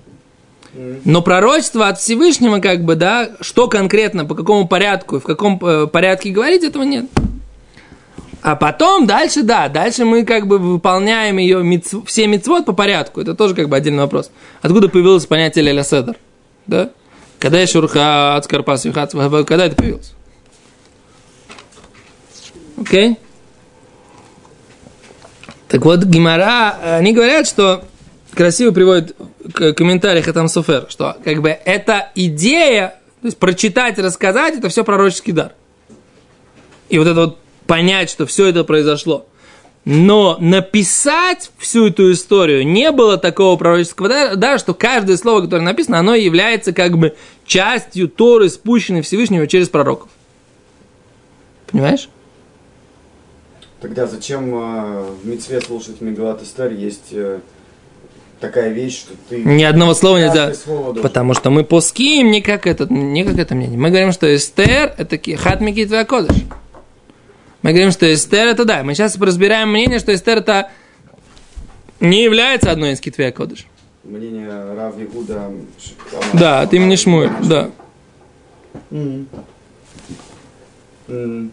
Но 0.74 1.20
пророчество 1.20 1.88
от 1.88 1.98
Всевышнего, 1.98 2.58
как 2.58 2.84
бы, 2.84 2.94
да, 2.94 3.30
что 3.40 3.68
конкретно, 3.68 4.24
по 4.24 4.34
какому 4.34 4.66
порядку, 4.66 5.20
в 5.20 5.24
каком 5.24 5.62
э, 5.62 5.86
порядке 5.86 6.30
говорить, 6.30 6.62
этого 6.62 6.82
нет. 6.82 7.06
А 8.40 8.56
потом 8.56 9.06
дальше, 9.06 9.42
да, 9.42 9.68
дальше 9.68 10.04
мы 10.04 10.24
как 10.24 10.46
бы 10.46 10.58
выполняем 10.58 11.36
ее 11.36 11.62
мицв- 11.62 12.04
все 12.06 12.26
мицвод 12.26 12.64
по 12.64 12.72
порядку. 12.72 13.20
Это 13.20 13.34
тоже 13.34 13.54
как 13.54 13.68
бы 13.68 13.76
отдельный 13.76 14.02
вопрос. 14.02 14.30
Откуда 14.62 14.88
появилось 14.88 15.26
понятие 15.26 15.64
Леля 15.64 15.84
Седер? 15.84 16.16
Да? 16.66 16.90
Когда 17.38 17.60
я 17.60 17.66
шурха 17.66 18.36
от 18.36 18.44
Скарпас 18.44 18.84
Юхат, 18.84 19.12
когда 19.12 19.66
это 19.66 19.76
появилось? 19.76 20.14
Окей? 22.78 23.16
Так 25.68 25.84
вот, 25.84 26.02
Гимара, 26.04 26.96
они 26.96 27.12
говорят, 27.12 27.46
что 27.46 27.84
красиво 28.34 28.72
приводит 28.72 29.16
комментариях 29.52 30.24
Хатам 30.24 30.48
Софер, 30.48 30.86
что 30.88 31.16
как 31.24 31.40
бы 31.42 31.50
эта 31.50 32.10
идея, 32.14 32.96
то 33.20 33.26
есть 33.26 33.38
прочитать, 33.38 33.98
рассказать, 33.98 34.56
это 34.56 34.68
все 34.68 34.84
пророческий 34.84 35.32
дар. 35.32 35.52
И 36.88 36.98
вот 36.98 37.06
это 37.06 37.20
вот 37.20 37.38
понять, 37.66 38.10
что 38.10 38.26
все 38.26 38.46
это 38.46 38.64
произошло. 38.64 39.26
Но 39.84 40.36
написать 40.38 41.50
всю 41.58 41.88
эту 41.88 42.12
историю 42.12 42.66
не 42.66 42.92
было 42.92 43.18
такого 43.18 43.56
пророческого 43.56 44.08
дара, 44.08 44.36
да, 44.36 44.58
что 44.58 44.74
каждое 44.74 45.16
слово, 45.16 45.42
которое 45.42 45.62
написано, 45.62 45.98
оно 45.98 46.14
является 46.14 46.72
как 46.72 46.96
бы 46.96 47.16
частью 47.46 48.08
Торы, 48.08 48.48
спущенной 48.48 49.02
Всевышнего 49.02 49.46
через 49.48 49.68
пророков. 49.68 50.08
Понимаешь? 51.66 52.08
Тогда 53.80 54.06
зачем 54.06 54.54
э, 54.54 55.02
в 55.20 55.26
Митцве 55.26 55.60
слушать 55.60 56.00
Мегалат 56.00 56.42
Эстер 56.42 56.70
есть 56.70 57.08
э, 57.10 57.40
такая 58.42 58.70
вещь, 58.70 58.98
что 58.98 59.14
ты... 59.28 59.42
Ни 59.42 59.62
одного 59.62 59.94
слова 59.94 60.18
нельзя. 60.18 60.52
Слово 60.52 60.92
потому 60.92 61.32
что 61.32 61.48
мы 61.48 61.64
пуским 61.64 62.30
не 62.30 62.42
как 62.42 62.66
этот, 62.66 62.90
не 62.90 63.24
как 63.24 63.38
это 63.38 63.54
мнение. 63.54 63.78
Мы 63.78 63.88
говорим, 63.88 64.12
что 64.12 64.34
Эстер– 64.34 64.92
это 64.98 65.18
хатмики 65.36 65.86
твоя 65.86 66.04
кодыш. 66.04 66.36
Мы 67.62 67.70
говорим, 67.70 67.92
что 67.92 68.12
Эстер– 68.12 68.46
это 68.48 68.66
да. 68.66 68.82
Мы 68.82 68.94
сейчас 68.94 69.16
разбираем 69.18 69.70
мнение, 69.70 69.98
что 69.98 70.12
Эстер– 70.14 70.38
это 70.38 70.70
не 72.00 72.24
является 72.24 72.70
одной 72.70 72.92
из 72.92 73.00
китвей 73.00 73.32
кодыш. 73.32 73.66
Мнение 74.04 74.48
Рав 74.76 75.00
Игуда... 75.00 75.50
Да, 76.34 76.66
ты 76.66 76.76
имени 76.76 76.96
Шмуэль, 76.96 77.30
да. 77.44 77.70
Mm. 78.90 79.26
Mm. 81.08 81.50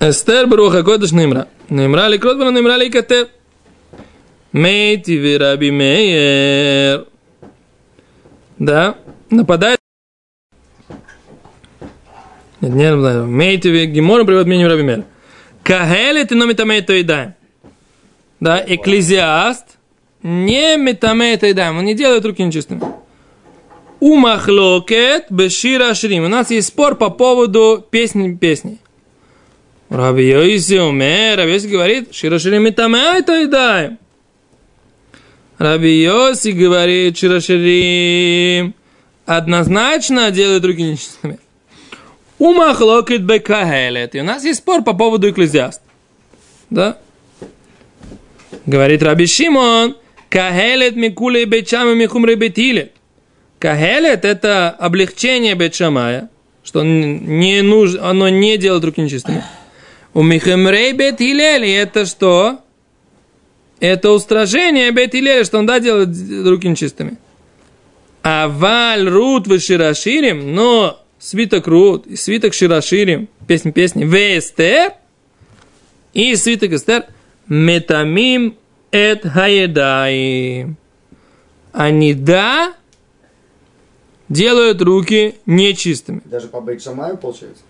Эстер 0.00 0.46
Баруха 0.46 0.82
Кодыш 0.82 1.12
Нимра. 1.12 1.48
Нимра 1.68 2.08
ли 2.08 2.18
Кротбана, 2.18 2.56
Нимра 2.56 2.76
ли 2.76 2.90
Катев. 2.90 3.28
Мейти 4.52 5.36
Раби 5.36 5.70
Мейер. 5.70 7.06
Да, 8.58 8.96
нападает. 9.30 9.78
Нет, 12.60 12.74
не 12.74 12.90
нападает. 12.90 13.26
Мейти 13.26 13.86
Гимора 13.86 14.24
приводит 14.24 14.46
мнение 14.46 14.68
Раби 14.68 14.82
Мейер. 14.82 15.04
Кагеле 15.62 16.24
ты 16.24 16.34
номи 16.34 16.54
тамейто 16.54 16.94
и 16.94 17.02
да. 17.02 17.34
Да, 18.40 18.62
экклезиаст 18.66 19.78
не 20.22 20.76
метамейто 20.76 21.46
и 21.46 21.52
да. 21.52 21.70
Он 21.70 21.84
не 21.84 21.94
делает 21.94 22.24
руки 22.24 22.42
нечистыми. 22.42 22.82
Умахлокет 24.00 25.26
бешира 25.30 25.94
шрим. 25.94 26.24
У 26.24 26.28
нас 26.28 26.50
есть 26.50 26.68
спор 26.68 26.96
по 26.96 27.10
поводу 27.10 27.86
песни 27.90 28.34
песни. 28.34 28.78
Раби 29.90 30.28
Йоси 30.28 30.78
умер, 30.78 31.36
Раби 31.36 31.52
Йоси 31.52 31.66
говорит, 31.68 32.14
широ 32.14 32.38
шрим 32.38 32.66
и 32.66 32.70
тамейто 32.70 33.42
и 33.42 33.46
дай. 33.46 33.98
Раби 35.60 35.90
Йоси 36.04 36.52
говорит, 36.52 37.18
Широширим 37.18 38.74
однозначно 39.26 40.30
делают 40.30 40.64
руки 40.64 40.80
нечистыми. 40.80 41.38
Умахлокит 42.38 43.24
бекахелет. 43.24 44.14
И 44.14 44.20
у 44.20 44.24
нас 44.24 44.42
есть 44.42 44.60
спор 44.60 44.82
по 44.82 44.94
поводу 44.94 45.28
экклезиаст. 45.28 45.82
Да? 46.70 46.96
Говорит 48.64 49.02
Раби 49.02 49.26
Шимон, 49.26 49.98
кахелет 50.30 50.96
микулей 50.96 51.44
бечам 51.44 51.90
и 51.90 51.94
михумрей 51.94 52.36
бетилет. 52.36 52.92
Кахелет– 53.58 54.24
это 54.24 54.70
облегчение 54.70 55.56
Бетшамая, 55.56 56.30
что 56.64 56.82
не 56.82 57.60
нуж, 57.60 57.96
оно 58.00 58.30
не 58.30 58.56
делает 58.56 58.82
руки 58.82 59.02
нечистыми. 59.02 59.44
У 60.14 60.22
Михемрей 60.22 60.94
Бет 60.94 61.18
Хилели 61.18 61.70
это 61.70 62.06
что? 62.06 62.60
Это 63.80 64.10
устражение 64.10 64.90
Бет 64.92 65.14
что 65.46 65.58
он 65.58 65.66
да 65.66 65.80
делает 65.80 66.08
руки 66.46 66.68
нечистыми. 66.68 67.16
А 68.22 68.48
Валь 68.48 69.08
Рут 69.08 69.46
вы 69.46 69.58
Широширим, 69.58 70.54
но 70.54 71.02
свиток 71.18 71.66
Рут 71.66 72.06
и 72.06 72.16
свиток 72.16 72.52
Широширим, 72.52 73.28
песня 73.48 73.72
песни, 73.72 74.04
Вестер 74.04 74.92
и 76.12 76.36
свиток 76.36 76.72
Эстер, 76.72 77.06
Метамим 77.48 78.56
эт 78.92 79.22
хаедаим. 79.22 80.76
Они 81.72 82.14
да 82.14 82.74
делают 84.28 84.82
руки 84.82 85.36
нечистыми. 85.46 86.20
Даже 86.26 86.48
по 86.48 86.60
Бейт 86.60 86.82
Шамаю 86.82 87.16
получается? 87.16 87.62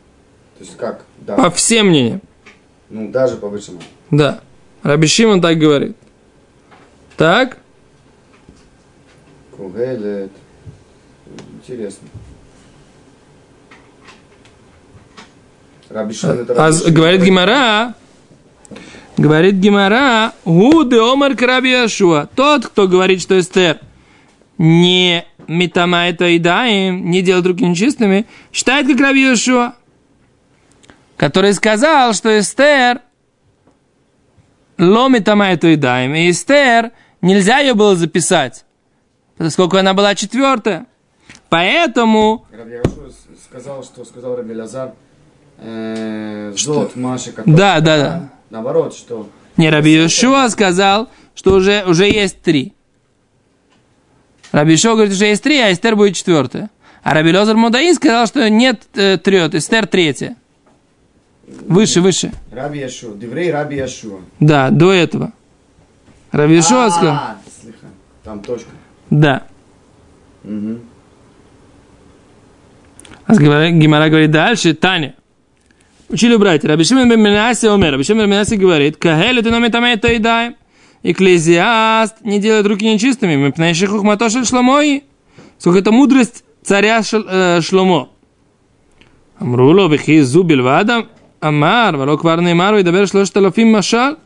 То 0.59 0.65
есть 0.65 0.77
как? 0.77 1.05
Да. 1.19 1.37
По 1.37 1.51
всем 1.51 1.89
мнениям. 1.89 2.21
Ну, 2.89 3.11
даже 3.11 3.37
по 3.37 3.49
Бейт 3.49 3.65
Шамаю. 3.65 3.85
Да. 4.11 4.41
Раби 4.83 5.07
Шимон 5.07 5.41
так 5.41 5.59
говорит. 5.59 5.97
Так? 7.17 7.59
Кугелет. 9.57 10.33
Интересно. 11.59 12.09
Раби 15.91 16.15
Шимон 16.15 16.39
это 16.39 16.53
А 16.55 16.67
Раби 16.67 16.79
Шимон. 16.79 16.95
говорит 16.95 17.23
Гимара, 17.23 17.95
говорит 19.17 19.55
Гимара, 19.57 20.33
Гуды 20.45 20.99
Омар 20.99 21.37
Краби 21.37 21.69
Яшуа. 21.71 22.29
Тот, 22.35 22.67
кто 22.67 22.89
говорит, 22.89 23.21
что 23.21 23.39
Эстер 23.39 23.81
не 24.57 25.27
метама 25.47 26.09
это 26.09 26.27
и 26.29 26.39
даем, 26.39 27.11
не 27.11 27.23
делает 27.23 27.47
руки 27.47 27.65
нечистыми, 27.65 28.27
считает 28.53 28.87
как 28.87 29.01
Раби 29.01 29.29
Яшуа, 29.29 29.75
который 31.17 31.53
сказал, 31.53 32.15
что 32.15 32.39
Эстер 32.39 33.01
ло 34.81 35.09
метама 35.09 35.51
это 35.53 35.69
и 35.69 35.77
даем. 35.77 36.15
И 36.15 36.31
Эстер 36.31 36.91
нельзя 37.21 37.59
ее 37.59 37.75
было 37.75 37.95
записать, 37.95 38.65
поскольку 39.37 39.77
она 39.77 39.95
была 39.95 40.15
четвертая. 40.15 40.87
Поэтому 41.49 42.47
сказал, 43.51 43.83
что 43.85 44.05
сказал 44.05 44.37
Раби 44.37 44.55
Лазар, 44.55 44.95
э, 45.59 46.53
золот 46.57 46.97
Маши, 46.97 47.33
который... 47.33 47.57
Да, 47.57 47.81
да, 47.81 47.99
да. 47.99 48.31
Наоборот, 48.51 48.95
что 48.95 49.29
Не, 49.57 49.71
Раби 49.71 49.93
Йошуа 49.95 50.49
сказал, 50.49 51.09
что 51.35 51.55
уже, 51.55 51.85
уже 51.87 52.07
есть 52.07 52.41
три. 52.41 52.73
Раби 54.53 54.73
Йошуа 54.73 54.95
говорит, 54.95 55.13
уже 55.13 55.27
есть 55.27 55.43
три, 55.43 55.59
а 55.59 55.73
Эстер 55.73 55.97
будет 55.97 56.17
четвертая. 56.17 56.71
А 57.03 57.15
Раби 57.15 57.37
Лозар 57.37 57.57
Мудаин 57.57 57.95
сказал, 57.95 58.27
что 58.27 58.49
нет 58.49 58.83
э, 58.95 59.19
трет, 59.19 59.55
Эстер 59.55 59.87
третья. 59.87 60.37
Выше, 61.69 62.01
выше. 62.01 62.33
Раби 62.53 62.79
Яшуа, 62.81 63.15
Деврей 63.15 63.51
Раби 63.51 63.77
Яшуа. 63.77 64.21
Да, 64.41 64.71
до 64.71 64.93
этого. 64.93 65.33
Раби 66.33 66.55
Йошуа 66.57 66.91
сказал, 66.91 67.15
А, 67.15 67.37
слыха, 67.61 67.87
там 68.25 68.41
точка. 68.41 68.71
да. 69.11 69.43
Мгм. 70.45 70.81
А 73.27 73.35
Гимара 73.37 74.09
говорит 74.09 74.31
дальше, 74.31 74.75
Таня. 74.75 75.15
Учили 76.09 76.37
братья. 76.37 76.69
Рабишимен 76.69 77.09
бен 77.09 77.21
Минаси 77.21 77.69
умер. 77.69 77.93
Рабишимен 77.93 78.23
бен 78.23 78.31
Минаси 78.31 78.57
говорит, 78.57 78.97
Кахелю 78.97 79.43
ты 79.43 79.51
номи 79.51 79.69
тамей 79.69 79.97
таидаем. 79.97 80.57
Экклезиаст 81.03 82.17
не 82.25 82.41
делает 82.41 82.67
руки 82.67 82.85
нечистыми. 82.85 83.37
Мы 83.37 83.53
пнающий 83.53 83.87
хухматошель 83.87 84.45
шламои. 84.45 85.05
Сколько 85.59 85.79
это 85.79 85.93
мудрость 85.93 86.43
царя 86.63 87.01
э, 87.13 87.61
Шломо. 87.63 88.11
Амруло 89.39 89.89
вихи 89.89 90.21
зубил 90.23 90.63
вадам. 90.65 91.09
Амар, 91.41 91.97
вало 91.97 92.17
кварный 92.17 92.55
мару 92.55 92.79
и 92.79 92.83
добер 92.83 93.09
шлошт 93.09 93.37
алафим 93.37 93.73
машал. 93.73 94.17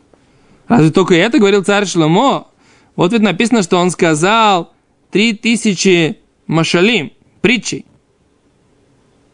Разве 0.69 0.91
только 0.91 1.15
это 1.15 1.39
говорил 1.39 1.63
царь 1.63 1.87
Шломо? 1.87 2.49
Вот 2.97 3.13
ведь 3.13 3.23
написано, 3.23 3.63
что 3.63 3.77
он 3.77 3.91
сказал 3.91 4.73
три 5.11 5.33
тысячи 5.33 6.19
машалим, 6.47 7.13
притчей. 7.41 7.87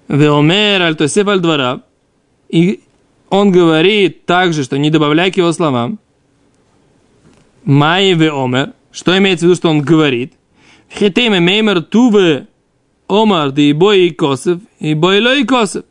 Веомер 0.09 0.83
аль 0.83 0.97
тосеф 0.97 1.27
аль 1.29 1.41
двора. 1.41 1.83
И 2.49 2.81
он 3.29 3.53
говорит 3.53 4.27
также, 4.27 4.65
что 4.65 4.77
не 4.77 4.91
добавляй 4.91 5.31
к 5.31 5.37
его 5.37 5.53
словам. 5.53 5.99
Майи 7.65 8.15
веомер. 8.15 8.75
Что 8.91 9.17
имеется 9.17 9.47
в 9.47 9.49
виду, 9.49 9.57
что 9.57 9.71
он 9.71 9.83
говорит? 9.83 10.35
Хитеме 10.93 11.39
меймер 11.39 11.83
туве 11.83 12.49
омар 13.09 13.53
да 13.53 13.63
и 13.63 13.73
бой 13.73 14.09
и 14.09 14.11
косов, 14.11 14.61
и 14.81 14.95
бой 14.95 15.21
и 15.41 15.45
косов. 15.45 15.85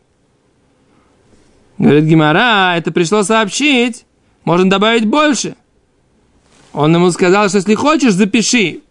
Говорит 1.80 2.04
Гимара, 2.04 2.76
это 2.76 2.92
пришло 2.92 3.24
сообщить, 3.24 4.06
можно 4.44 4.70
добавить 4.70 5.06
больше. 5.06 5.56
Он 6.74 6.94
ему 6.94 7.10
сказал, 7.10 7.48
что 7.48 7.58
если 7.58 7.74
хочешь, 7.74 8.14
запиши. 8.14 8.82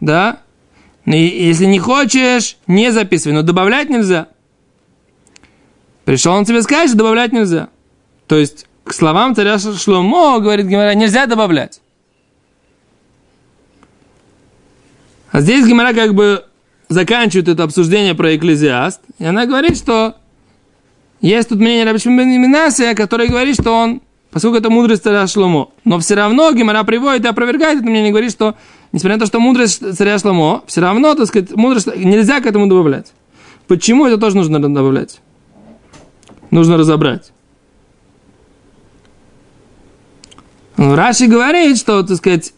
Да? 0.00 0.40
И 1.06 1.18
если 1.18 1.66
не 1.66 1.80
хочешь, 1.80 2.56
не 2.68 2.92
записывай. 2.92 3.34
Но 3.34 3.42
добавлять 3.42 3.90
нельзя. 3.90 4.28
Пришел 6.04 6.34
он 6.34 6.44
тебе 6.44 6.62
сказать, 6.62 6.88
что 6.88 6.98
добавлять 6.98 7.32
нельзя. 7.32 7.68
То 8.28 8.36
есть, 8.36 8.66
к 8.84 8.92
словам 8.92 9.34
царя 9.34 9.58
Шломо, 9.58 10.38
говорит 10.38 10.66
Гимара, 10.66 10.94
нельзя 10.94 11.26
добавлять. 11.26 11.80
А 15.32 15.40
здесь 15.40 15.66
Гимара 15.66 15.92
как 15.92 16.14
бы 16.14 16.44
заканчивает 16.88 17.48
это 17.48 17.64
обсуждение 17.64 18.14
про 18.14 18.36
экклезиаст. 18.36 19.00
И 19.18 19.24
она 19.24 19.46
говорит, 19.46 19.76
что 19.76 20.14
есть 21.24 21.48
тут 21.48 21.58
мнение 21.58 21.84
Рабишим 21.84 22.18
бен 22.18 22.94
который 22.94 23.28
говорит, 23.28 23.54
что 23.58 23.72
он, 23.72 24.02
поскольку 24.30 24.58
это 24.58 24.68
мудрость 24.68 25.04
царя 25.04 25.26
Шломо, 25.26 25.70
но 25.84 25.98
все 25.98 26.16
равно 26.16 26.52
Гимара 26.52 26.84
приводит 26.84 27.24
и 27.24 27.28
опровергает 27.28 27.78
это 27.78 27.88
мнение, 27.88 28.10
говорит, 28.10 28.30
что, 28.30 28.56
несмотря 28.92 29.16
на 29.16 29.20
то, 29.20 29.26
что 29.26 29.40
мудрость 29.40 29.96
царя 29.96 30.18
Шломо, 30.18 30.62
все 30.66 30.82
равно, 30.82 31.14
так 31.14 31.26
сказать, 31.26 31.52
мудрость 31.52 31.88
нельзя 31.96 32.40
к 32.40 32.46
этому 32.46 32.66
добавлять. 32.66 33.12
Почему 33.66 34.04
это 34.06 34.18
тоже 34.18 34.36
нужно 34.36 34.60
добавлять? 34.60 35.20
Нужно 36.50 36.76
разобрать. 36.76 37.32
Ну, 40.76 40.94
Раши 40.94 41.26
говорит, 41.26 41.78
что, 41.78 42.02
так 42.02 42.18
сказать, 42.18 42.52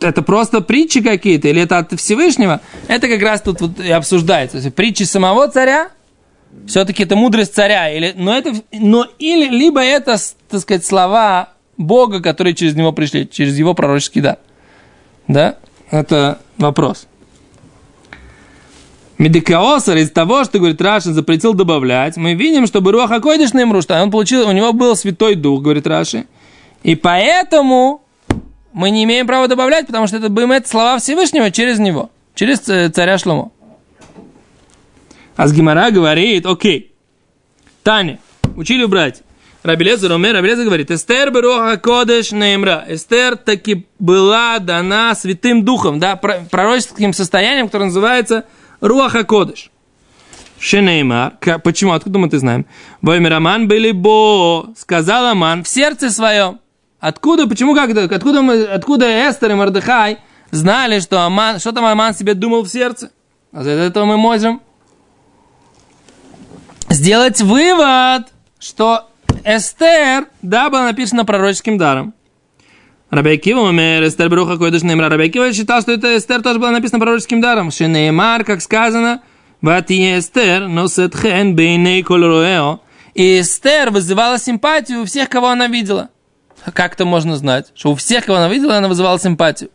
это 0.00 0.22
просто 0.22 0.62
притчи 0.62 1.02
какие-то, 1.02 1.48
или 1.48 1.60
это 1.60 1.76
от 1.76 1.92
Всевышнего, 2.00 2.62
это 2.88 3.06
как 3.06 3.20
раз 3.20 3.42
тут 3.42 3.60
вот 3.60 3.80
и 3.80 3.90
обсуждается. 3.90 4.70
Притчи 4.70 5.02
самого 5.02 5.46
царя, 5.48 5.90
все-таки 6.66 7.02
это 7.02 7.16
мудрость 7.16 7.54
царя, 7.54 7.90
или, 7.90 8.14
но, 8.16 8.36
это, 8.36 8.54
но 8.72 9.06
или, 9.18 9.48
либо 9.48 9.82
это, 9.82 10.16
так 10.48 10.60
сказать, 10.60 10.84
слова 10.84 11.50
Бога, 11.76 12.20
которые 12.20 12.54
через 12.54 12.74
него 12.74 12.92
пришли, 12.92 13.28
через 13.28 13.58
его 13.58 13.74
пророческий 13.74 14.20
дар. 14.20 14.38
Да? 15.26 15.56
Это 15.90 16.38
вопрос. 16.58 17.06
Медикаосар 19.18 19.98
из 19.98 20.10
того, 20.10 20.44
что, 20.44 20.58
говорит, 20.58 20.80
Рашин 20.80 21.12
запретил 21.12 21.52
добавлять, 21.52 22.16
мы 22.16 22.34
видим, 22.34 22.66
что 22.66 22.80
Руаха 22.80 23.20
Койдыш 23.20 23.52
на 23.52 23.62
имру, 23.62 23.82
что 23.82 24.00
он 24.02 24.10
получил, 24.10 24.48
у 24.48 24.52
него 24.52 24.72
был 24.72 24.96
Святой 24.96 25.34
Дух, 25.34 25.60
говорит 25.62 25.86
Раши. 25.86 26.24
И 26.82 26.94
поэтому 26.94 28.02
мы 28.72 28.90
не 28.90 29.04
имеем 29.04 29.26
права 29.26 29.46
добавлять, 29.46 29.86
потому 29.86 30.06
что 30.06 30.16
это 30.16 30.30
бымет 30.30 30.66
слова 30.66 30.98
Всевышнего 30.98 31.50
через 31.50 31.78
него, 31.78 32.10
через 32.34 32.60
царя 32.60 33.18
Шломо. 33.18 33.52
А 35.40 35.46
с 35.46 35.54
Гимара 35.54 35.90
говорит, 35.90 36.44
окей, 36.44 36.92
Таня, 37.82 38.18
учили 38.56 38.84
брать. 38.84 39.22
Рабелезер 39.62 40.12
умер, 40.12 40.34
Рабелезер 40.34 40.66
говорит, 40.66 40.90
Эстер 40.90 41.30
Бероха 41.30 41.78
Кодеш 41.78 42.32
Неймра. 42.32 42.84
Эстер 42.86 43.38
таки 43.38 43.86
была 43.98 44.58
дана 44.58 45.14
Святым 45.14 45.64
Духом, 45.64 45.98
да, 45.98 46.16
пророческим 46.16 47.14
состоянием, 47.14 47.68
которое 47.68 47.86
называется 47.86 48.44
Руаха 48.82 49.24
Кодеш. 49.24 49.70
Шенеймар. 50.58 51.38
Почему? 51.64 51.92
Откуда 51.92 52.18
мы 52.18 52.26
это 52.26 52.38
знаем? 52.38 52.66
Воймер 53.00 53.32
Аман 53.32 53.66
были 53.66 53.92
бо. 53.92 54.68
Сказал 54.76 55.24
Аман 55.24 55.64
в 55.64 55.68
сердце 55.68 56.10
своем. 56.10 56.60
Откуда? 56.98 57.46
Почему? 57.46 57.74
Как 57.74 57.88
это? 57.88 58.14
Откуда, 58.14 58.42
мы, 58.42 58.64
откуда 58.64 59.06
Эстер 59.06 59.52
и 59.52 59.54
Мордыхай 59.54 60.18
знали, 60.50 61.00
что, 61.00 61.24
Аман, 61.24 61.60
что 61.60 61.72
там 61.72 61.86
Аман 61.86 62.14
себе 62.14 62.34
думал 62.34 62.62
в 62.62 62.68
сердце? 62.68 63.10
А 63.52 63.62
за 63.62 63.70
этого 63.70 64.04
мы 64.04 64.18
можем 64.18 64.60
сделать 66.90 67.40
вывод, 67.40 68.26
что 68.58 69.08
Эстер, 69.44 70.26
да, 70.42 70.68
было 70.68 70.82
написано 70.82 71.24
пророческим 71.24 71.78
даром. 71.78 72.14
Рабекива 73.10 73.60
умер, 73.60 74.06
Эстер 74.06 74.28
Бруха 74.28 74.56
Койдыш 74.56 74.82
Неймра. 74.82 75.08
Рабекива 75.08 75.52
считал, 75.52 75.80
что 75.80 75.92
это 75.92 76.16
Эстер 76.16 76.42
тоже 76.42 76.58
было 76.60 76.70
написано 76.70 77.00
пророческим 77.00 77.40
даром. 77.40 77.70
Шенеймар, 77.70 78.44
как 78.44 78.60
сказано, 78.60 79.22
Вати 79.62 80.18
Эстер, 80.18 80.68
носет 80.68 81.16
хен 81.16 81.56
бейней 81.56 82.02
колроэо. 82.02 82.80
И 83.14 83.40
Эстер 83.40 83.90
вызывала 83.90 84.38
симпатию 84.38 85.02
у 85.02 85.04
всех, 85.06 85.28
кого 85.28 85.48
она 85.48 85.66
видела. 85.66 86.10
Как 86.72 86.92
это 86.92 87.04
можно 87.04 87.36
знать? 87.36 87.72
Что 87.74 87.92
у 87.92 87.94
всех, 87.94 88.26
кого 88.26 88.38
она 88.38 88.48
видела, 88.48 88.76
она 88.76 88.86
вызывала 88.86 89.18
симпатию. 89.18 89.70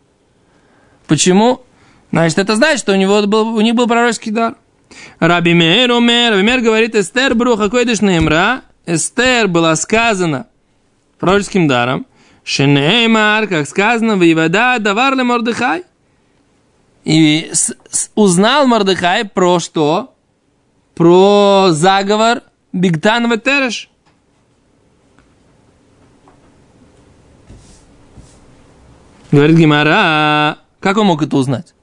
Почему? 1.07 1.63
Значит, 2.11 2.37
это 2.37 2.55
значит, 2.55 2.79
что 2.79 2.93
у, 2.93 2.95
него 2.95 3.21
был, 3.23 3.55
у 3.55 3.61
них 3.61 3.75
был 3.75 3.87
пророческий 3.87 4.31
дар. 4.31 4.55
Раби 5.19 5.53
Мейр 5.53 5.91
умер. 5.91 6.31
Раби 6.31 6.43
Мейр 6.43 6.61
говорит, 6.61 6.95
Эстер 6.95 7.35
Бруха 7.35 7.69
Койдыш 7.69 8.01
Неймра. 8.01 8.61
Эстер 8.85 9.47
была 9.47 9.75
сказана 9.75 10.47
пророческим 11.19 11.67
даром. 11.67 12.05
Шенеймар, 12.43 13.47
как 13.47 13.67
сказано, 13.67 14.17
воевода 14.17 14.77
давар 14.79 15.15
ле 15.15 15.23
Мордыхай. 15.23 15.83
И 17.03 17.51
узнал 18.13 18.67
Мордыхай 18.67 19.25
про 19.25 19.59
что? 19.59 20.13
Про 20.93 21.69
заговор 21.71 22.43
Бигтан 22.71 23.31
Ветереш. 23.31 23.89
Говорит 29.31 29.57
Гимара, 29.57 30.59
как 30.79 30.97
он 30.97 31.07
мог 31.07 31.21
это 31.21 31.35
узнать? 31.35 31.73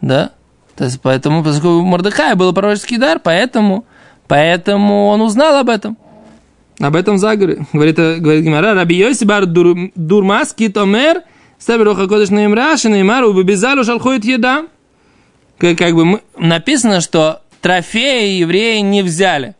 Да? 0.00 0.32
То 0.80 0.86
есть, 0.86 0.98
поэтому, 1.02 1.44
поскольку 1.44 1.80
у 1.80 1.84
Мордыхая 1.84 2.36
был 2.36 2.54
пророческий 2.54 2.96
дар, 2.96 3.20
поэтому, 3.22 3.84
поэтому 4.26 5.08
он 5.08 5.20
узнал 5.20 5.58
об 5.58 5.68
этом. 5.68 5.98
Об 6.78 6.96
этом 6.96 7.18
заговоре. 7.18 7.66
Говорит, 7.74 7.96
говорит 7.96 8.42
Гимара, 8.42 8.72
Раби 8.72 8.96
Йоси 8.96 9.24
бар 9.24 9.44
дур, 9.44 9.76
дурмаски 9.94 10.70
томер, 10.70 11.20
Сабируха 11.58 12.08
Кодыш 12.08 12.30
Неймра, 12.30 12.78
Шинеймару, 12.78 13.34
Бабизалу 13.34 13.84
Шалхоет 13.84 14.24
Еда. 14.24 14.68
Как, 15.58 15.76
как 15.76 15.94
бы 15.94 16.22
написано, 16.38 17.02
что 17.02 17.42
трофеи 17.60 18.38
евреи 18.38 18.78
не 18.78 19.02
взяли 19.02 19.56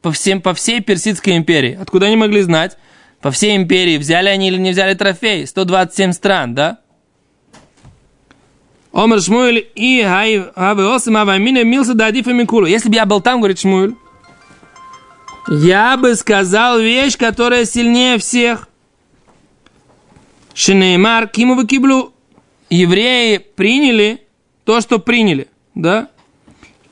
по, 0.00 0.10
всем, 0.10 0.40
по 0.40 0.54
всей 0.54 0.80
Персидской 0.80 1.36
империи. 1.36 1.78
Откуда 1.78 2.06
они 2.06 2.16
могли 2.16 2.40
знать? 2.40 2.78
По 3.20 3.30
всей 3.30 3.56
империи 3.56 3.98
взяли 3.98 4.30
они 4.30 4.48
или 4.48 4.56
не 4.56 4.70
взяли 4.70 4.94
трофеи? 4.94 5.44
127 5.44 6.12
стран, 6.12 6.54
да? 6.54 6.78
Омер 8.96 9.20
Шмуэль 9.20 9.68
и 9.74 10.02
Хавы 10.02 10.94
Осим 10.94 11.18
Авамина 11.18 11.62
Милса 11.64 11.92
Дадифа 11.92 12.32
Микулу. 12.32 12.64
Если 12.64 12.88
бы 12.88 12.94
я 12.94 13.04
был 13.04 13.20
там, 13.20 13.40
говорит 13.40 13.58
Шмуэль, 13.58 13.94
я 15.48 15.98
бы 15.98 16.14
сказал 16.14 16.80
вещь, 16.80 17.18
которая 17.18 17.66
сильнее 17.66 18.16
всех. 18.16 18.70
Шинеймар 20.54 21.28
Кимову 21.28 21.66
Киблу. 21.66 22.14
Евреи 22.70 23.36
приняли 23.36 24.22
то, 24.64 24.80
что 24.80 24.98
приняли, 24.98 25.48
да? 25.74 26.08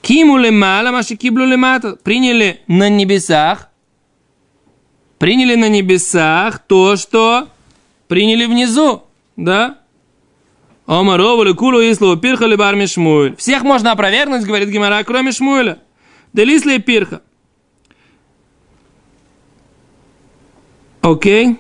Киму 0.03 0.37
лемала, 0.37 0.91
маши 0.91 1.17
киблу 1.17 1.47
лемата. 1.47 1.97
Приняли 1.97 2.61
на 2.67 2.91
небесах, 2.91 3.71
приняли 5.19 5.55
на 5.55 5.71
небесах 5.71 6.59
то, 6.59 6.97
что 6.97 7.49
приняли 8.09 8.45
внизу, 8.45 9.05
да? 9.37 9.79
Омаровали 10.87 11.53
кулу 11.53 11.81
ислу 11.81 12.17
пирха 12.17 12.45
либар 12.47 12.75
Шмуэль. 12.87 13.37
Всех 13.37 13.63
можно 13.63 13.93
опровергнуть, 13.93 14.45
говорит 14.45 14.69
Гимара, 14.69 15.03
кроме 15.03 15.33
Шмуэля. 15.33 15.79
Делисли 16.33 16.79
пирха. 16.79 17.23
Окей? 21.01 21.59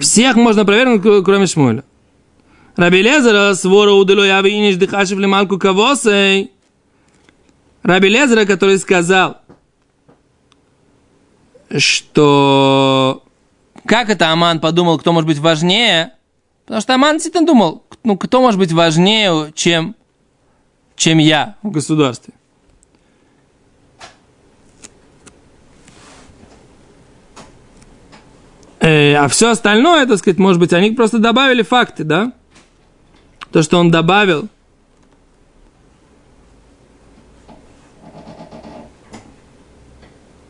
Всех 0.00 0.36
можно 0.36 0.62
опровергнуть, 0.62 1.24
кроме 1.24 1.46
Шмуэля. 1.46 1.84
Раби 2.76 3.02
Лезера 3.02 3.52
свора 3.54 3.92
удало 3.92 4.24
я 4.24 4.40
виниш 4.40 4.76
дыхашев 4.76 5.18
лималку 5.18 5.58
кавосей. 5.58 6.52
Раби 7.82 8.08
Лезера, 8.08 8.46
который 8.46 8.78
сказал, 8.78 9.42
что 11.76 13.22
как 13.84 14.08
это 14.08 14.30
Аман 14.30 14.60
подумал, 14.60 14.98
кто 14.98 15.12
может 15.12 15.26
быть 15.26 15.38
важнее? 15.38 16.12
Потому 16.64 16.80
что 16.80 16.94
Аман 16.94 17.16
действительно 17.16 17.46
думал, 17.46 17.82
ну, 18.04 18.16
кто 18.16 18.40
может 18.40 18.58
быть 18.58 18.72
важнее, 18.72 19.52
чем, 19.54 19.94
чем 20.96 21.18
я 21.18 21.56
в 21.62 21.70
государстве. 21.70 22.34
Э, 28.80 29.14
а 29.14 29.28
все 29.28 29.50
остальное, 29.50 30.06
так 30.06 30.18
сказать, 30.18 30.38
может 30.38 30.60
быть, 30.60 30.72
они 30.72 30.90
просто 30.90 31.18
добавили 31.18 31.62
факты, 31.62 32.02
да? 32.02 32.32
То, 33.52 33.62
что 33.62 33.78
он 33.78 33.90
добавил. 33.90 34.48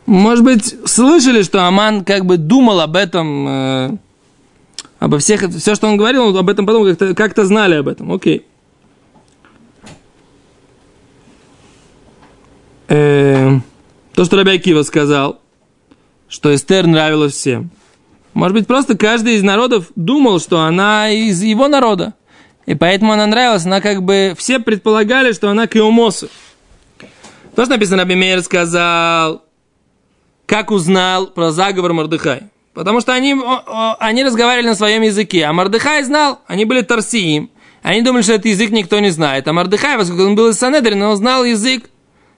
Может 0.07 0.43
быть, 0.43 0.75
слышали, 0.89 1.43
что 1.43 1.67
Аман 1.67 2.03
как 2.03 2.25
бы 2.25 2.37
думал 2.37 2.81
об 2.81 2.95
этом, 2.95 3.47
э, 3.47 3.97
обо 5.03 5.19
всех, 5.19 5.49
все, 5.49 5.75
что 5.75 5.87
он 5.87 5.97
говорил, 5.97 6.27
он 6.27 6.37
об 6.37 6.49
этом 6.49 6.65
потом 6.65 6.85
как-то, 6.85 7.13
как-то 7.13 7.45
знали 7.45 7.75
об 7.75 7.87
этом. 7.87 8.11
Окей. 8.11 8.45
Э, 12.87 13.59
то, 14.13 14.25
что 14.25 14.37
Рабай 14.37 14.59
Кива 14.59 14.83
сказал, 14.83 15.41
что 16.27 16.53
Эстер 16.53 16.87
нравилась 16.87 17.33
всем– 17.33 17.69
может 18.33 18.57
быть, 18.57 18.67
просто 18.67 18.97
каждый 18.97 19.35
из 19.35 19.43
народов 19.43 19.91
думал, 19.95 20.39
что 20.39 20.61
она 20.61 21.09
из 21.09 21.41
его 21.43 21.67
народа. 21.67 22.13
И 22.65 22.75
поэтому 22.75 23.11
она 23.11 23.27
нравилась. 23.27 23.65
Она 23.65 23.79
как 23.81 24.03
бы... 24.03 24.33
Все 24.37 24.59
предполагали, 24.59 25.33
что 25.33 25.49
она 25.49 25.67
к 25.67 25.75
Иомосу. 25.75 26.29
То, 27.55 27.65
что 27.65 27.75
написано, 27.75 27.97
Раби 27.97 28.15
Мейер 28.15 28.41
сказал, 28.41 29.43
как 30.47 30.71
узнал 30.71 31.27
про 31.27 31.51
заговор 31.51 31.93
Мордыхай. 31.93 32.43
Потому 32.73 33.01
что 33.01 33.13
они, 33.13 33.35
они 33.99 34.23
разговаривали 34.23 34.67
на 34.67 34.75
своем 34.75 35.03
языке. 35.03 35.45
А 35.45 35.53
Мордыхай 35.53 36.03
знал, 36.03 36.39
они 36.47 36.65
были 36.65 36.81
торсиим. 36.81 37.49
Они 37.83 38.01
думали, 38.01 38.23
что 38.23 38.33
этот 38.33 38.45
язык 38.45 38.71
никто 38.71 38.99
не 38.99 39.09
знает. 39.09 39.47
А 39.47 39.53
Мордыхай, 39.53 39.97
поскольку 39.97 40.23
он 40.23 40.35
был 40.35 40.49
из 40.49 40.57
Санедрина, 40.57 41.09
он 41.09 41.17
знал 41.17 41.43
язык 41.43 41.89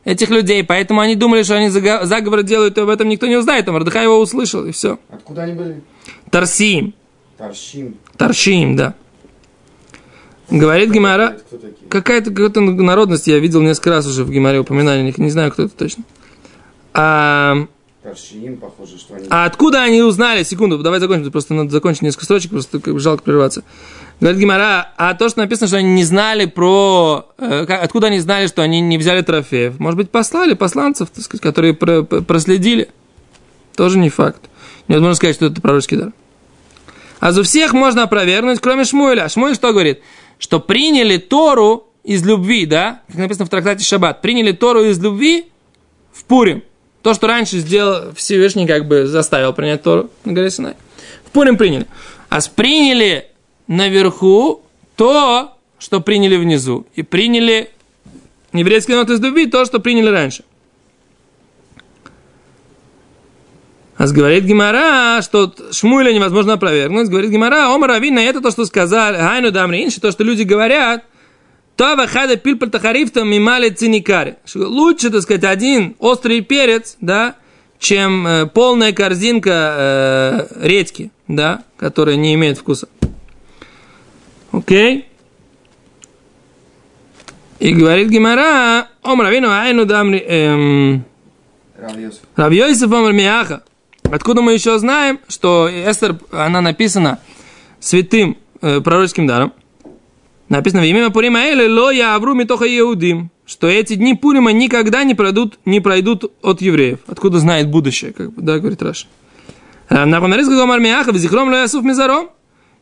этих 0.04 0.30
людей, 0.30 0.64
поэтому 0.64 1.02
они 1.02 1.16
думали, 1.16 1.44
что 1.44 1.56
они 1.56 1.70
заговор 1.70 2.44
делают, 2.44 2.78
и 2.78 2.82
об 2.82 2.90
этом 2.90 3.10
никто 3.10 3.28
не 3.28 3.36
узнает, 3.36 3.68
а 3.68 3.72
Мордыхай 3.72 4.04
его 4.04 4.20
услышал, 4.20 4.66
и 4.66 4.72
все. 4.72 5.00
Откуда 5.10 5.44
они 5.44 5.54
были? 5.54 5.84
Тарсим. 6.30 6.94
Таршим. 7.38 7.96
Таршим, 8.18 8.76
да. 8.76 8.94
Говорит 10.50 10.92
Гимара, 10.92 11.38
какая-то 11.90 12.32
какая 12.32 12.64
народность, 12.64 13.28
я 13.28 13.40
видел 13.40 13.62
несколько 13.62 13.90
раз 13.90 14.06
уже 14.06 14.24
в 14.24 14.32
Гимаре 14.32 14.60
упоминания, 14.60 15.12
не 15.18 15.32
знаю, 15.32 15.52
кто 15.52 15.64
это 15.64 15.76
точно. 15.76 16.04
А, 16.94 17.66
Таршим, 18.06 18.58
похоже, 18.58 19.00
что 19.00 19.16
они... 19.16 19.26
а 19.32 19.46
откуда 19.46 19.82
они 19.82 20.04
узнали? 20.04 20.44
Секунду, 20.44 20.78
давай 20.78 21.00
закончим, 21.00 21.32
просто 21.32 21.56
надо 21.56 21.72
закончить 21.72 22.04
несколько 22.04 22.26
строчек, 22.26 22.52
просто 22.52 22.80
как 22.80 22.94
бы 22.94 23.00
жалко 23.00 23.24
прерваться. 23.24 23.64
Говорит 24.20 24.40
Гимара, 24.40 24.94
а 24.96 25.16
то, 25.16 25.28
что 25.28 25.40
написано, 25.40 25.68
что 25.68 25.78
они 25.78 25.92
не 25.92 26.04
знали 26.04 26.46
про... 26.46 27.28
Э, 27.40 27.64
откуда 27.64 28.08
они 28.08 28.20
знали, 28.20 28.46
что 28.46 28.62
они 28.62 28.80
не 28.80 29.00
взяли 29.00 29.24
трофеев? 29.24 29.80
Может 29.80 29.98
быть, 29.98 30.12
послали 30.12 30.54
посланцев, 30.54 31.10
так 31.10 31.24
сказать, 31.24 31.42
которые 31.42 31.74
про, 31.74 32.04
проследили? 32.04 32.90
Тоже 33.76 33.98
не 33.98 34.12
факт. 34.12 34.52
Невозможно 34.88 35.16
сказать, 35.16 35.36
что 35.36 35.48
это 35.48 35.60
пророческий 35.60 35.98
дар. 35.98 36.14
А 37.20 37.32
за 37.32 37.42
всех 37.42 37.74
можно 37.74 38.04
опровергнуть, 38.04 38.60
кроме 38.62 38.84
Шмуэля. 38.84 39.30
Шмуэль 39.30 39.56
что 39.56 39.72
говорит? 39.72 40.02
Что 40.38 40.60
приняли 40.60 41.18
Тору 41.18 41.88
из 42.04 42.24
любви, 42.24 42.68
да? 42.68 43.02
Как 43.08 43.18
написано 43.18 43.48
в 43.48 43.50
трактате 43.50 43.84
Шаббат. 43.84 44.22
Приняли 44.22 44.52
Тору 44.52 44.84
из 44.84 45.00
любви 45.00 45.48
в 46.14 46.24
Пурим. 46.26 46.62
То, 47.06 47.14
что 47.14 47.28
раньше 47.28 47.60
сделал 47.60 48.16
Всевышний, 48.16 48.66
как 48.66 48.88
бы 48.88 49.06
заставил 49.06 49.54
принять 49.54 49.84
Тору 49.84 50.10
на 50.24 50.34
горе 50.34 50.50
Синай. 50.50 50.74
В 51.24 51.30
Пурим 51.30 51.56
приняли. 51.56 51.86
А 52.30 52.40
приняли 52.56 53.28
наверху 53.68 54.64
то, 54.96 55.56
что 55.78 56.02
приняли 56.02 56.36
внизу. 56.36 56.88
И 56.96 57.04
приняли 57.04 57.70
еврейский 58.54 58.94
народ 58.94 59.12
из 59.12 59.20
любви 59.20 59.46
то, 59.46 59.66
что 59.66 59.80
приняли 59.80 60.08
раньше. 60.08 60.46
А 63.98 64.08
говорит 64.08 64.46
Гимара, 64.46 65.22
что 65.22 65.54
Шмуэля 65.72 66.12
невозможно 66.12 66.54
опровергнуть. 66.54 67.10
Говорит 67.10 67.30
Гимара, 67.30 67.72
Омар 67.72 67.92
Равина, 67.92 68.18
это 68.18 68.42
то, 68.42 68.50
что 68.50 68.66
сказали, 68.66 69.18
Хайну 69.18 69.52
Дамринши, 69.52 70.02
то, 70.02 70.10
что 70.10 70.24
люди 70.24 70.42
говорят, 70.42 71.04
то 71.76 71.96
вахада 71.96 72.38
пильпаль 72.38 72.70
тахарифта 72.70 73.24
мимали 73.24 73.70
циникари. 73.70 74.38
Лучше, 74.56 75.10
так 75.10 75.22
сказать, 75.22 75.44
один 75.44 75.96
острый 76.00 76.42
перец, 76.42 76.96
да, 77.02 77.36
чем 77.80 78.26
э, 78.26 78.46
полная 78.48 78.94
корзинка 78.94 79.76
э, 79.78 80.48
редьки, 80.62 81.12
да, 81.28 81.64
которая 81.78 82.16
не 82.16 82.34
имеет 82.36 82.58
вкуса. 82.58 82.88
Окей. 84.52 85.06
И 87.60 87.74
говорит 87.74 88.10
Гимара, 88.10 88.88
Омар 89.02 89.28
Равину, 89.28 89.50
Айну 89.50 89.86
Дамри, 89.86 90.20
эм, 90.20 91.06
Равьёйсов 92.36 92.90
Мияха. 93.14 93.64
Откуда 94.04 94.42
мы 94.42 94.54
еще 94.54 94.78
знаем, 94.78 95.20
что 95.28 95.70
Эстер, 95.70 96.18
она 96.32 96.62
написана 96.62 97.20
святым 97.80 98.38
э, 98.62 98.82
пророческим 98.82 99.28
даром. 99.28 99.54
Написано 100.50 100.82
в 100.82 100.86
имя 100.86 101.10
Пурима 101.10 101.40
Эле 101.40 101.68
ло 101.68 101.90
я 101.92 102.16
авру 102.16 102.36
митоха 102.36 102.66
иудим, 102.66 103.32
что 103.46 103.68
эти 103.68 103.96
дни 103.96 104.14
Пурима 104.14 104.52
никогда 104.52 105.04
не 105.04 105.16
пройдут, 105.16 105.60
не 105.66 105.80
пройдут 105.80 106.32
от 106.44 106.62
евреев. 106.62 107.00
Откуда 107.08 107.40
знает 107.40 107.70
будущее, 107.70 108.14
как 108.14 108.32
бы, 108.34 108.42
да, 108.42 108.60
говорит 108.60 108.82
Раша. 108.82 109.08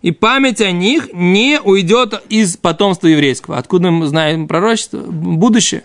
И 0.02 0.12
память 0.12 0.60
о 0.60 0.72
них 0.72 1.10
не 1.14 1.62
уйдет 1.64 2.22
из 2.28 2.58
потомства 2.58 3.08
еврейского. 3.08 3.58
Откуда 3.58 3.90
мы 3.92 4.08
знаем 4.08 4.48
пророчество? 4.50 4.98
Будущее. 5.00 5.84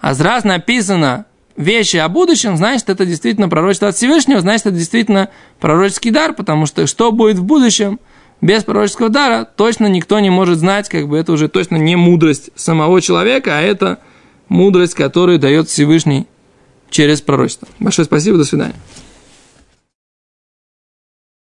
А 0.00 0.14
раз 0.14 0.44
написано 0.44 1.26
вещи 1.56 1.96
о 1.96 2.08
будущем, 2.08 2.56
значит, 2.56 2.88
это 2.88 3.04
действительно 3.04 3.48
пророчество 3.48 3.88
от 3.88 3.96
Всевышнего, 3.96 4.40
значит, 4.40 4.66
это 4.66 4.76
действительно 4.76 5.30
пророческий 5.58 6.10
дар, 6.10 6.32
потому 6.32 6.66
что 6.66 6.86
что 6.86 7.10
будет 7.10 7.38
в 7.38 7.44
будущем 7.44 7.98
без 8.40 8.64
пророческого 8.64 9.08
дара, 9.08 9.44
точно 9.56 9.86
никто 9.86 10.18
не 10.20 10.30
может 10.30 10.58
знать, 10.58 10.88
как 10.88 11.08
бы 11.08 11.16
это 11.16 11.32
уже 11.32 11.48
точно 11.48 11.76
не 11.76 11.96
мудрость 11.96 12.50
самого 12.54 13.00
человека, 13.00 13.58
а 13.58 13.62
это 13.62 13.98
мудрость, 14.48 14.94
которую 14.94 15.38
дает 15.38 15.68
Всевышний 15.68 16.26
через 16.90 17.20
пророчество. 17.20 17.68
Большое 17.78 18.04
спасибо, 18.04 18.38
до 18.38 18.44
свидания. 18.44 18.74